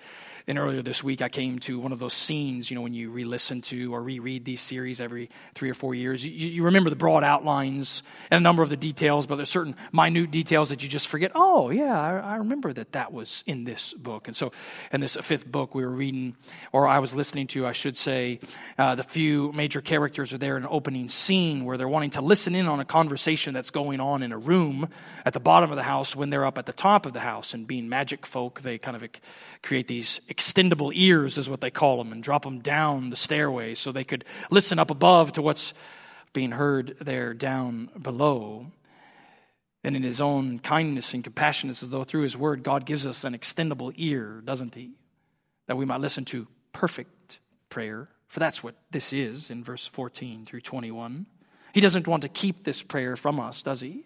And 0.46 0.58
earlier 0.58 0.82
this 0.82 1.02
week, 1.02 1.22
I 1.22 1.30
came 1.30 1.58
to 1.60 1.78
one 1.78 1.92
of 1.92 1.98
those 1.98 2.12
scenes, 2.12 2.70
you 2.70 2.74
know, 2.74 2.82
when 2.82 2.92
you 2.92 3.08
re 3.08 3.24
listen 3.24 3.62
to 3.62 3.94
or 3.94 4.02
reread 4.02 4.44
these 4.44 4.60
series 4.60 5.00
every 5.00 5.30
three 5.54 5.70
or 5.70 5.74
four 5.74 5.94
years. 5.94 6.24
You, 6.24 6.32
you, 6.32 6.64
remember 6.64 6.90
the 6.90 6.96
broad 6.96 7.24
outlines 7.24 8.02
and 8.30 8.36
a 8.36 8.42
number 8.42 8.62
of 8.62 8.68
the 8.68 8.76
details, 8.76 9.26
but 9.26 9.36
there's 9.36 9.48
certain 9.48 9.74
minute 9.90 10.30
details 10.30 10.68
that 10.68 10.82
you 10.82 10.88
just 10.90 11.08
forget. 11.08 11.32
Oh, 11.34 11.70
yeah, 11.70 11.98
I, 11.98 12.18
I 12.18 12.36
remember 12.36 12.74
that 12.74 12.92
that 12.92 13.10
was 13.10 13.42
in 13.46 13.64
this 13.64 13.94
book. 13.94 14.28
And 14.28 14.36
so, 14.36 14.52
in 14.92 15.00
this 15.00 15.16
fifth 15.22 15.50
book, 15.50 15.74
we 15.74 15.82
were 15.82 15.90
reading, 15.90 16.36
or 16.72 16.86
I 16.86 16.98
was 16.98 17.14
listening 17.14 17.46
to, 17.48 17.66
I 17.66 17.72
should 17.72 17.96
say, 17.96 18.40
uh, 18.76 18.96
the 18.96 19.02
few 19.02 19.50
major 19.52 19.80
characters 19.80 20.34
are 20.34 20.38
there 20.38 20.58
in 20.58 20.64
an 20.64 20.68
opening 20.70 21.08
scene 21.08 21.64
where 21.64 21.78
they're 21.78 21.88
wanting 21.88 22.10
to 22.10 22.20
listen 22.20 22.54
in 22.54 22.68
on 22.68 22.80
a 22.80 22.84
conversation 22.84 23.54
that's 23.54 23.70
going 23.74 24.00
on 24.00 24.22
in 24.22 24.32
a 24.32 24.38
room 24.38 24.88
at 25.26 25.34
the 25.34 25.40
bottom 25.40 25.70
of 25.70 25.76
the 25.76 25.82
house 25.82 26.16
when 26.16 26.30
they're 26.30 26.46
up 26.46 26.56
at 26.56 26.64
the 26.64 26.72
top 26.72 27.04
of 27.04 27.12
the 27.12 27.20
house. 27.20 27.52
And 27.52 27.66
being 27.66 27.90
magic 27.90 28.24
folk, 28.24 28.62
they 28.62 28.78
kind 28.78 28.96
of 28.96 29.06
create 29.62 29.88
these 29.88 30.20
extendable 30.30 30.92
ears, 30.94 31.36
is 31.36 31.50
what 31.50 31.60
they 31.60 31.70
call 31.70 31.98
them, 31.98 32.12
and 32.12 32.22
drop 32.22 32.44
them 32.44 32.60
down 32.60 33.10
the 33.10 33.16
stairway 33.16 33.74
so 33.74 33.92
they 33.92 34.04
could 34.04 34.24
listen 34.50 34.78
up 34.78 34.90
above 34.90 35.32
to 35.32 35.42
what's 35.42 35.74
being 36.32 36.52
heard 36.52 36.96
there 37.00 37.34
down 37.34 37.90
below. 38.00 38.66
And 39.82 39.96
in 39.96 40.02
his 40.02 40.20
own 40.20 40.60
kindness 40.60 41.12
and 41.12 41.22
compassion, 41.22 41.68
as 41.68 41.80
though 41.80 42.04
through 42.04 42.22
his 42.22 42.36
word, 42.36 42.62
God 42.62 42.86
gives 42.86 43.06
us 43.06 43.24
an 43.24 43.36
extendable 43.36 43.92
ear, 43.96 44.40
doesn't 44.42 44.74
he? 44.74 44.92
That 45.66 45.76
we 45.76 45.84
might 45.84 46.00
listen 46.00 46.24
to 46.26 46.46
perfect 46.72 47.40
prayer. 47.68 48.08
For 48.28 48.40
that's 48.40 48.62
what 48.62 48.76
this 48.90 49.12
is 49.12 49.50
in 49.50 49.62
verse 49.62 49.86
14 49.86 50.46
through 50.46 50.62
21. 50.62 51.26
He 51.74 51.80
doesn't 51.80 52.06
want 52.06 52.22
to 52.22 52.28
keep 52.28 52.62
this 52.62 52.84
prayer 52.84 53.16
from 53.16 53.40
us, 53.40 53.62
does 53.62 53.80
he? 53.80 54.04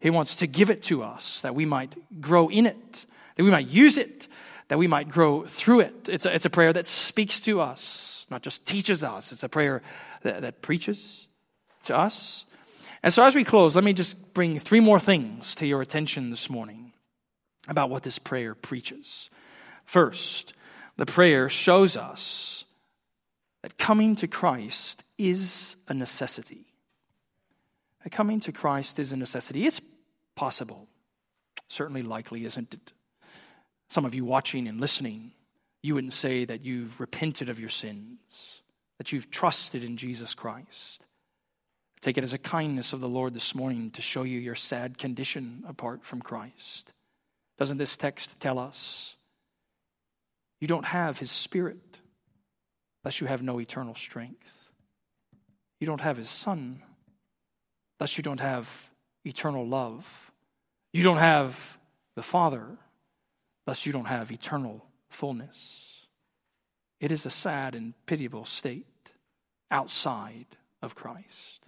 He 0.00 0.10
wants 0.10 0.36
to 0.36 0.46
give 0.46 0.68
it 0.68 0.82
to 0.84 1.02
us 1.02 1.40
that 1.40 1.54
we 1.54 1.64
might 1.64 1.96
grow 2.20 2.48
in 2.48 2.66
it, 2.66 3.06
that 3.34 3.42
we 3.42 3.50
might 3.50 3.66
use 3.66 3.96
it, 3.96 4.28
that 4.68 4.76
we 4.76 4.86
might 4.86 5.08
grow 5.08 5.46
through 5.46 5.80
it. 5.80 6.10
It's 6.10 6.26
a, 6.26 6.34
it's 6.34 6.44
a 6.44 6.50
prayer 6.50 6.70
that 6.70 6.86
speaks 6.86 7.40
to 7.40 7.62
us, 7.62 8.26
not 8.30 8.42
just 8.42 8.66
teaches 8.66 9.02
us. 9.02 9.32
It's 9.32 9.42
a 9.42 9.48
prayer 9.48 9.80
that, 10.22 10.42
that 10.42 10.60
preaches 10.60 11.26
to 11.84 11.96
us. 11.96 12.44
And 13.02 13.10
so, 13.10 13.24
as 13.24 13.34
we 13.34 13.42
close, 13.42 13.74
let 13.74 13.84
me 13.84 13.94
just 13.94 14.34
bring 14.34 14.58
three 14.58 14.80
more 14.80 15.00
things 15.00 15.54
to 15.56 15.66
your 15.66 15.80
attention 15.80 16.28
this 16.28 16.50
morning 16.50 16.92
about 17.68 17.88
what 17.88 18.02
this 18.02 18.18
prayer 18.18 18.54
preaches. 18.54 19.30
First, 19.86 20.52
the 20.98 21.06
prayer 21.06 21.48
shows 21.48 21.96
us 21.96 22.66
that 23.62 23.78
coming 23.78 24.14
to 24.16 24.28
Christ 24.28 25.04
is 25.16 25.76
a 25.88 25.94
necessity. 25.94 26.67
Coming 28.10 28.40
to 28.40 28.52
Christ 28.52 28.98
is 28.98 29.12
a 29.12 29.16
necessity. 29.16 29.66
It's 29.66 29.80
possible, 30.34 30.88
certainly 31.68 32.02
likely, 32.02 32.44
isn't 32.44 32.74
it? 32.74 32.92
Some 33.90 34.04
of 34.04 34.14
you 34.14 34.24
watching 34.24 34.68
and 34.68 34.80
listening, 34.80 35.32
you 35.82 35.94
wouldn't 35.94 36.12
say 36.12 36.44
that 36.44 36.64
you've 36.64 36.98
repented 37.00 37.48
of 37.48 37.58
your 37.58 37.68
sins, 37.68 38.62
that 38.98 39.12
you've 39.12 39.30
trusted 39.30 39.84
in 39.84 39.96
Jesus 39.96 40.34
Christ. 40.34 41.06
Take 42.00 42.18
it 42.18 42.24
as 42.24 42.32
a 42.32 42.38
kindness 42.38 42.92
of 42.92 43.00
the 43.00 43.08
Lord 43.08 43.34
this 43.34 43.54
morning 43.54 43.90
to 43.92 44.02
show 44.02 44.22
you 44.22 44.38
your 44.38 44.54
sad 44.54 44.98
condition 44.98 45.64
apart 45.66 46.04
from 46.04 46.22
Christ. 46.22 46.92
Doesn't 47.58 47.78
this 47.78 47.96
text 47.96 48.38
tell 48.38 48.58
us 48.58 49.16
you 50.60 50.68
don't 50.68 50.84
have 50.84 51.18
His 51.18 51.30
Spirit 51.30 51.98
thus 53.02 53.20
you 53.20 53.26
have 53.26 53.42
no 53.42 53.60
eternal 53.60 53.94
strength? 53.94 54.68
You 55.80 55.86
don't 55.86 56.00
have 56.00 56.16
His 56.16 56.30
Son 56.30 56.82
thus 57.98 58.16
you 58.16 58.22
don't 58.22 58.40
have 58.40 58.90
eternal 59.24 59.66
love. 59.66 60.32
You 60.92 61.02
don't 61.02 61.18
have 61.18 61.78
the 62.14 62.22
Father 62.22 62.66
thus 63.68 63.84
you 63.84 63.92
don't 63.92 64.06
have 64.06 64.32
eternal 64.32 64.82
fullness. 65.10 66.06
It 67.00 67.12
is 67.12 67.26
a 67.26 67.30
sad 67.30 67.74
and 67.74 67.92
pitiable 68.06 68.46
state 68.46 69.12
outside 69.70 70.46
of 70.80 70.94
Christ. 70.94 71.66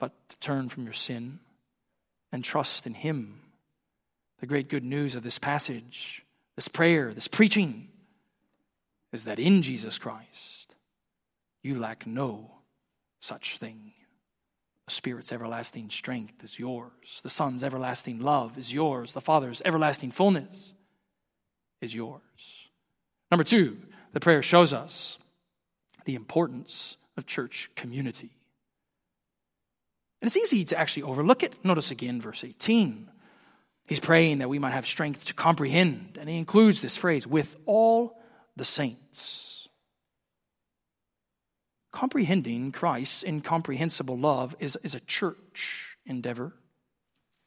But 0.00 0.12
to 0.30 0.36
turn 0.38 0.68
from 0.68 0.82
your 0.82 0.92
sin 0.92 1.38
and 2.32 2.42
trust 2.42 2.88
in 2.88 2.94
Him, 2.94 3.40
the 4.40 4.46
great 4.46 4.68
good 4.68 4.82
news 4.82 5.14
of 5.14 5.22
this 5.22 5.38
passage, 5.38 6.24
this 6.56 6.66
prayer, 6.66 7.14
this 7.14 7.28
preaching, 7.28 7.88
is 9.12 9.26
that 9.26 9.38
in 9.38 9.62
Jesus 9.62 9.96
Christ, 9.96 10.74
you 11.62 11.78
lack 11.78 12.04
no 12.04 12.50
such 13.20 13.58
thing. 13.58 13.92
The 14.86 14.92
Spirit's 14.92 15.32
everlasting 15.32 15.88
strength 15.90 16.44
is 16.44 16.58
yours. 16.58 17.20
The 17.22 17.30
Son's 17.30 17.64
everlasting 17.64 18.18
love 18.18 18.58
is 18.58 18.72
yours. 18.72 19.12
The 19.12 19.20
Father's 19.20 19.62
everlasting 19.64 20.10
fullness 20.10 20.74
is 21.80 21.94
yours. 21.94 22.20
Number 23.30 23.44
two, 23.44 23.78
the 24.12 24.20
prayer 24.20 24.42
shows 24.42 24.72
us 24.72 25.18
the 26.04 26.14
importance 26.14 26.96
of 27.16 27.26
church 27.26 27.70
community. 27.76 28.30
And 30.20 30.26
it's 30.26 30.36
easy 30.36 30.64
to 30.66 30.78
actually 30.78 31.04
overlook 31.04 31.42
it. 31.42 31.64
Notice 31.64 31.90
again 31.90 32.20
verse 32.20 32.44
18. 32.44 33.10
He's 33.86 34.00
praying 34.00 34.38
that 34.38 34.48
we 34.48 34.58
might 34.58 34.72
have 34.72 34.86
strength 34.86 35.26
to 35.26 35.34
comprehend, 35.34 36.16
and 36.18 36.28
he 36.28 36.38
includes 36.38 36.80
this 36.80 36.96
phrase, 36.96 37.26
with 37.26 37.56
all 37.66 38.18
the 38.56 38.64
saints 38.64 39.53
comprehending 41.94 42.72
Christ's 42.72 43.22
incomprehensible 43.22 44.18
love 44.18 44.56
is, 44.58 44.76
is 44.82 44.96
a 44.96 45.00
church 45.00 45.96
endeavor 46.04 46.52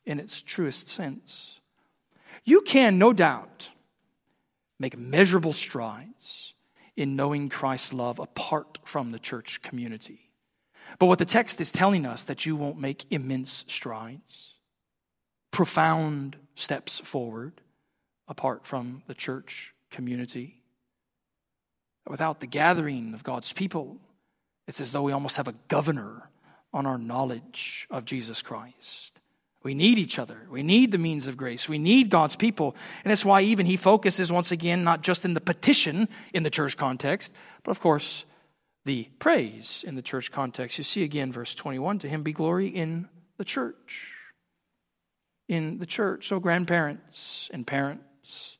in 0.05 0.21
its 0.21 0.41
truest 0.41 0.88
sense. 0.88 1.60
You 2.45 2.62
can, 2.62 2.97
no 2.97 3.12
doubt, 3.12 3.67
make 4.79 4.97
measurable 4.97 5.51
strides 5.51 6.53
in 6.95 7.17
knowing 7.17 7.49
Christ's 7.49 7.91
love 7.91 8.19
apart 8.19 8.79
from 8.86 9.12
the 9.12 9.19
church 9.19 9.62
community. 9.62 10.31
But 10.97 11.07
what 11.07 11.19
the 11.19 11.25
text 11.25 11.60
is 11.60 11.73
telling 11.73 12.05
us 12.05 12.23
that 12.23 12.45
you 12.45 12.55
won't 12.55 12.79
make 12.79 13.05
immense 13.12 13.65
strides, 13.67 14.53
profound 15.51 16.38
steps 16.55 17.01
forward 17.01 17.60
apart 18.29 18.65
from 18.65 19.03
the 19.07 19.13
church 19.13 19.73
community. 19.91 20.62
Without 22.07 22.39
the 22.39 22.47
gathering 22.47 23.13
of 23.13 23.25
God's 23.25 23.51
people, 23.51 23.97
it's 24.67 24.82
as 24.82 24.91
though 24.91 25.03
we 25.03 25.13
almost 25.13 25.38
have 25.38 25.47
a 25.47 25.56
governor 25.69 26.30
on 26.73 26.86
our 26.86 26.97
knowledge 26.97 27.88
of 27.89 28.06
Jesus 28.06 28.41
Christ. 28.41 29.19
We 29.63 29.73
need 29.73 29.97
each 29.97 30.19
other. 30.19 30.45
We 30.49 30.63
need 30.63 30.91
the 30.91 30.97
means 30.97 31.27
of 31.27 31.36
grace. 31.36 31.67
We 31.67 31.77
need 31.80 32.10
God's 32.10 32.36
people. 32.36 32.75
And 33.03 33.12
that's 33.12 33.25
why 33.25 33.41
even 33.41 33.65
he 33.65 33.75
focuses 33.75 34.32
once 34.32 34.51
again 34.51 34.84
not 34.84 35.01
just 35.01 35.25
in 35.25 35.34
the 35.34 35.41
petition 35.41 36.08
in 36.34 36.43
the 36.43 36.49
church 36.49 36.77
context, 36.77 37.34
but 37.63 37.71
of 37.71 37.80
course 37.80 38.25
the 38.86 39.10
praise 39.19 39.84
in 39.86 39.95
the 39.95 40.01
church 40.01 40.32
context. 40.32 40.77
You 40.77 40.84
see 40.84 41.03
again 41.03 41.32
verse 41.32 41.56
21 41.56 41.99
to 41.99 42.10
him 42.10 42.23
be 42.23 42.34
glory 42.34 42.67
in 42.67 43.10
the 43.38 43.45
church. 43.45 44.13
In 45.47 45.80
the 45.80 45.86
church. 45.86 46.27
So 46.27 46.39
grandparents 46.39 47.49
and 47.53 47.65
parents 47.65 48.58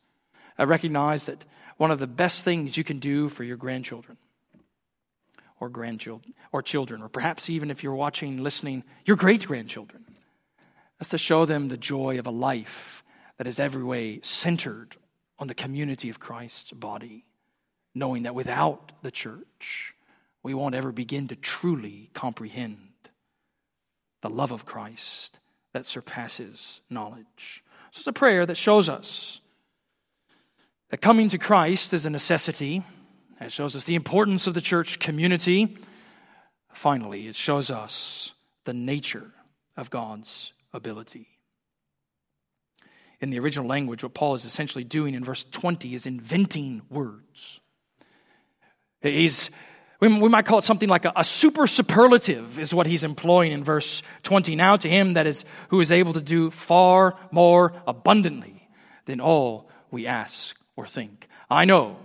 uh, 0.60 0.66
recognize 0.66 1.28
that 1.28 1.44
one 1.78 1.92
of 1.92 2.00
the 2.00 2.08
best 2.08 2.44
things 2.44 2.76
you 2.76 2.84
can 2.84 3.00
do 3.00 3.30
for 3.30 3.44
your 3.44 3.58
grandchildren 3.58 4.18
or 5.60 5.70
grandchildren 5.70 6.34
or 6.52 6.62
children, 6.62 7.02
or 7.02 7.10
perhaps 7.10 7.50
even 7.50 7.72
if 7.72 7.84
you're 7.84 7.96
watching, 7.96 8.44
listening, 8.44 8.84
your 9.06 9.18
great 9.18 9.46
grandchildren. 9.48 10.04
That's 11.00 11.10
to 11.10 11.18
show 11.18 11.46
them 11.46 11.68
the 11.68 11.78
joy 11.78 12.20
of 12.20 12.28
a 12.28 12.32
life 12.32 13.04
that 13.38 13.48
is 13.48 13.60
every 13.60 13.84
way 13.84 14.20
centered 14.24 14.96
on 15.40 15.48
the 15.48 15.54
community 15.54 16.10
of 16.10 16.20
Christ's 16.20 16.72
body, 16.72 17.26
knowing 17.94 18.24
that 18.24 18.36
without 18.36 18.92
the 19.04 19.12
church, 19.12 19.94
we 20.44 20.54
won't 20.54 20.76
ever 20.76 20.92
begin 20.92 21.28
to 21.28 21.36
truly 21.36 22.10
comprehend 22.14 22.78
the 24.22 24.30
love 24.30 24.52
of 24.52 24.66
Christ 24.66 25.40
that 25.74 25.86
surpasses 25.86 26.82
knowledge. 26.90 27.64
So 27.92 28.00
it's 28.00 28.08
a 28.08 28.14
prayer 28.14 28.46
that 28.46 28.58
shows 28.58 28.90
us 28.90 29.42
that 30.90 31.02
coming 31.02 31.30
to 31.30 31.38
Christ 31.38 31.94
is 31.94 32.06
a 32.06 32.10
necessity. 32.10 32.84
It 33.40 33.52
shows 33.52 33.76
us 33.76 33.84
the 33.84 33.96
importance 33.96 34.48
of 34.48 34.54
the 34.54 34.62
church 34.62 35.00
community. 35.00 35.78
Finally, 36.74 37.28
it 37.28 37.36
shows 37.36 37.70
us 37.70 38.34
the 38.66 38.74
nature 38.74 39.32
of 39.76 39.90
God's 39.90 40.54
ability. 40.74 41.28
In 43.20 43.30
the 43.30 43.40
original 43.40 43.68
language, 43.68 44.04
what 44.04 44.14
Paul 44.14 44.36
is 44.36 44.46
essentially 44.46 44.84
doing 44.84 45.14
in 45.14 45.24
verse 45.24 45.44
20 45.44 45.94
is 45.94 46.06
inventing 46.06 46.82
words. 46.90 47.60
He's, 49.02 49.50
we 50.00 50.10
might 50.10 50.46
call 50.46 50.60
it 50.60 50.64
something 50.64 50.90
like 50.90 51.06
a, 51.06 51.14
a, 51.16 51.24
super 51.24 51.68
superlative, 51.68 52.60
is 52.60 52.74
what 52.74 52.86
he's 52.88 53.04
employing 53.04 53.52
in 53.52 53.64
verse 53.64 54.02
20. 54.24 54.56
Now 54.56 54.76
to 54.76 54.90
him 54.90 55.14
that 55.14 55.28
is 55.28 55.46
who 55.70 55.80
is 55.80 55.92
able 55.92 56.14
to 56.14 56.22
do 56.22 56.52
far 56.52 57.18
more 57.32 57.74
abundantly 57.88 58.68
than 59.06 59.20
all 59.20 59.70
we 59.90 60.06
ask 60.08 60.58
or 60.76 60.86
think. 60.86 61.28
I 61.50 61.66
know 61.66 61.98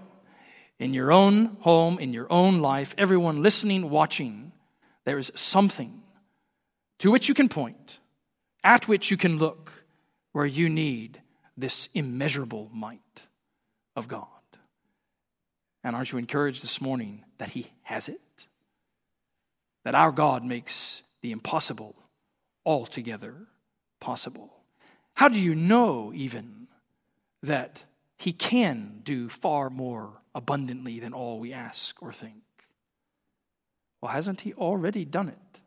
in 0.83 0.93
your 0.93 1.13
own 1.13 1.57
home, 1.61 2.01
in 2.01 2.13
your 2.13 2.27
own 2.29 2.59
life, 2.59 2.93
everyone 2.99 3.41
listening, 3.41 3.89
watching, 3.89 4.51
there 5.05 5.17
is 5.17 5.31
something 5.37 6.03
to 6.99 7.13
which 7.13 7.29
you 7.29 7.37
can 7.37 7.49
point, 7.49 8.01
at 8.65 8.89
which 8.89 9.09
you 9.09 9.17
can 9.17 9.39
look, 9.39 9.73
where 10.33 10.45
you 10.45 10.69
need 10.69 11.23
this 11.57 11.89
immeasurable 11.95 12.69
might 12.75 13.23
of 13.95 14.09
God. 14.09 14.27
And 15.85 15.95
aren't 15.95 16.11
you 16.11 16.19
encouraged 16.19 16.65
this 16.65 16.81
morning 16.81 17.25
that 17.39 17.51
He 17.51 17.71
has 17.83 18.09
it? 18.09 18.21
That 19.85 19.95
our 19.95 20.11
God 20.11 20.45
makes 20.45 21.05
the 21.21 21.31
impossible 21.31 21.95
altogether 22.67 23.37
possible. 24.01 24.53
How 25.15 25.29
do 25.29 25.39
you 25.39 25.55
know, 25.55 26.11
even, 26.13 26.67
that 27.45 27.85
He 28.23 28.33
can 28.33 29.01
do 29.03 29.29
far 29.29 29.69
more 29.69 30.23
abundantly 30.33 31.01
than 31.01 31.13
all 31.13 31.41
we 31.41 31.53
ask 31.53 32.01
or 32.01 32.13
think? 32.13 32.45
Well, 34.01 34.13
hasn't 34.13 34.43
He 34.43 34.55
already 34.55 35.05
done 35.05 35.29
it? 35.29 35.61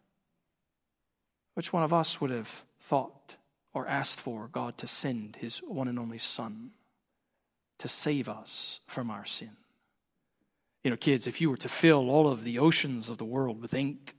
Which 1.56 1.74
one 1.74 1.84
of 1.84 1.91
us 1.91 2.22
would 2.22 2.30
have 2.30 2.63
thought 2.80 3.36
or 3.74 3.86
asked 3.89 4.22
for 4.22 4.48
God 4.48 4.78
to 4.78 4.88
send 4.88 5.36
His 5.36 5.58
one 5.58 5.89
and 5.89 6.00
only 6.00 6.18
Son 6.18 6.72
to 7.80 7.89
save 7.89 8.30
us 8.30 8.80
from 8.88 9.12
our 9.12 9.26
sin? 9.26 9.58
You 10.82 10.91
know, 10.91 10.98
kids, 10.98 11.28
if 11.28 11.41
you 11.41 11.50
were 11.50 11.58
to 11.58 11.68
fill 11.68 12.10
all 12.10 12.30
of 12.30 12.46
the 12.46 12.60
oceans 12.60 13.10
of 13.10 13.18
the 13.18 13.26
world 13.26 13.62
with 13.62 13.74
ink, 13.74 14.15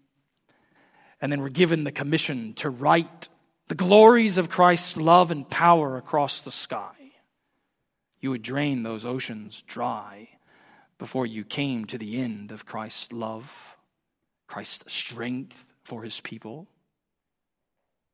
and 1.22 1.33
then 1.33 1.40
were 1.40 1.49
given 1.49 1.85
the 1.85 1.90
commission 1.90 2.53
to 2.57 2.68
write 2.68 3.29
the 3.68 3.75
glories 3.75 4.37
of 4.37 4.51
Christ's 4.51 4.99
love 4.99 5.31
and 5.31 5.49
power 5.49 5.96
across 5.96 6.42
the 6.42 6.51
sky, 6.51 6.92
you 8.20 8.31
would 8.31 8.42
drain 8.42 8.83
those 8.83 9.05
oceans 9.05 9.62
dry 9.62 10.29
before 10.98 11.26
you 11.26 11.44
came 11.44 11.85
to 11.87 11.98
the 11.98 12.20
end 12.20 12.52
of 12.52 12.66
Christ's 12.66 13.12
love, 13.12 13.76
Christ's 14.46 14.92
strength 14.92 15.74
for 15.85 16.02
his 16.02 16.20
people. 16.20 16.66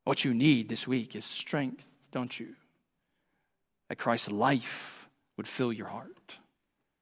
What 0.05 0.25
you 0.25 0.35
need 0.35 0.69
this 0.69 0.87
week 0.87 1.15
is 1.15 1.25
strength, 1.25 1.89
don't 2.11 2.39
you? 2.39 2.49
That 3.89 3.97
Christ's 3.97 4.31
life 4.31 5.09
would 5.37 5.47
fill 5.47 5.73
your 5.73 5.87
heart. 5.87 6.39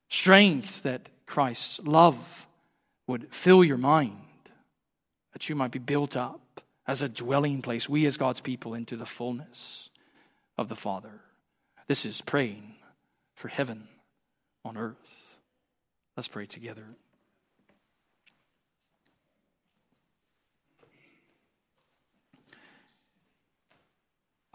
Strength 0.08 0.82
that 0.82 1.08
Christ's 1.24 1.80
love 1.80 2.46
would 3.06 3.32
fill 3.32 3.64
your 3.64 3.78
mind, 3.78 4.16
that 5.32 5.48
you 5.48 5.54
might 5.54 5.70
be 5.70 5.78
built 5.78 6.16
up 6.16 6.60
as 6.86 7.02
a 7.02 7.08
dwelling 7.08 7.62
place, 7.62 7.88
we 7.88 8.04
as 8.06 8.16
God's 8.16 8.40
people, 8.40 8.74
into 8.74 8.96
the 8.96 9.06
fullness 9.06 9.88
of 10.58 10.68
the 10.68 10.76
Father. 10.76 11.20
This 11.86 12.04
is 12.04 12.20
praying 12.20 12.74
for 13.40 13.48
heaven 13.48 13.88
on 14.66 14.76
earth. 14.76 15.38
Let's 16.14 16.28
pray 16.28 16.44
together. 16.44 16.84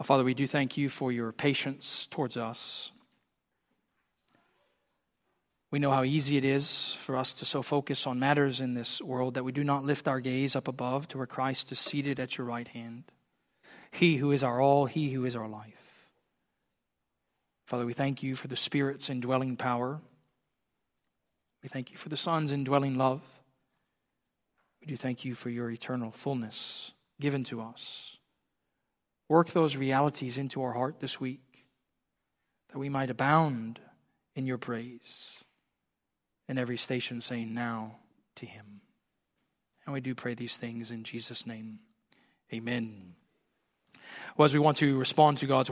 Father, 0.04 0.22
we 0.22 0.34
do 0.34 0.46
thank 0.46 0.76
you 0.76 0.88
for 0.88 1.10
your 1.10 1.32
patience 1.32 2.06
towards 2.06 2.36
us. 2.36 2.92
We 5.72 5.80
know 5.80 5.90
how 5.90 6.04
easy 6.04 6.36
it 6.36 6.44
is 6.44 6.92
for 6.92 7.16
us 7.16 7.34
to 7.34 7.44
so 7.44 7.62
focus 7.62 8.06
on 8.06 8.20
matters 8.20 8.60
in 8.60 8.74
this 8.74 9.02
world 9.02 9.34
that 9.34 9.42
we 9.42 9.50
do 9.50 9.64
not 9.64 9.82
lift 9.82 10.06
our 10.06 10.20
gaze 10.20 10.54
up 10.54 10.68
above 10.68 11.08
to 11.08 11.18
where 11.18 11.26
Christ 11.26 11.72
is 11.72 11.80
seated 11.80 12.20
at 12.20 12.38
your 12.38 12.46
right 12.46 12.68
hand. 12.68 13.02
He 13.90 14.18
who 14.18 14.30
is 14.30 14.44
our 14.44 14.60
all, 14.60 14.86
He 14.86 15.10
who 15.10 15.24
is 15.24 15.34
our 15.34 15.48
life. 15.48 15.85
Father, 17.66 17.84
we 17.84 17.92
thank 17.92 18.22
you 18.22 18.36
for 18.36 18.46
the 18.46 18.56
Spirit's 18.56 19.10
indwelling 19.10 19.56
power. 19.56 20.00
We 21.62 21.68
thank 21.68 21.90
you 21.90 21.96
for 21.96 22.08
the 22.08 22.16
Son's 22.16 22.52
indwelling 22.52 22.96
love. 22.96 23.22
We 24.80 24.86
do 24.86 24.96
thank 24.96 25.24
you 25.24 25.34
for 25.34 25.50
your 25.50 25.68
eternal 25.68 26.12
fullness 26.12 26.92
given 27.20 27.42
to 27.44 27.60
us. 27.60 28.18
Work 29.28 29.50
those 29.50 29.76
realities 29.76 30.38
into 30.38 30.62
our 30.62 30.72
heart 30.72 31.00
this 31.00 31.20
week 31.20 31.66
that 32.72 32.78
we 32.78 32.88
might 32.88 33.10
abound 33.10 33.80
in 34.36 34.46
your 34.46 34.58
praise 34.58 35.38
in 36.48 36.58
every 36.58 36.76
station 36.76 37.20
saying 37.20 37.52
now 37.52 37.96
to 38.36 38.46
him. 38.46 38.80
And 39.84 39.92
we 39.92 40.00
do 40.00 40.14
pray 40.14 40.34
these 40.34 40.56
things 40.56 40.92
in 40.92 41.02
Jesus' 41.02 41.48
name. 41.48 41.80
Amen. 42.52 43.16
Well, 44.36 44.44
as 44.44 44.54
we 44.54 44.60
want 44.60 44.76
to 44.76 44.96
respond 44.98 45.38
to 45.38 45.46
God's 45.46 45.64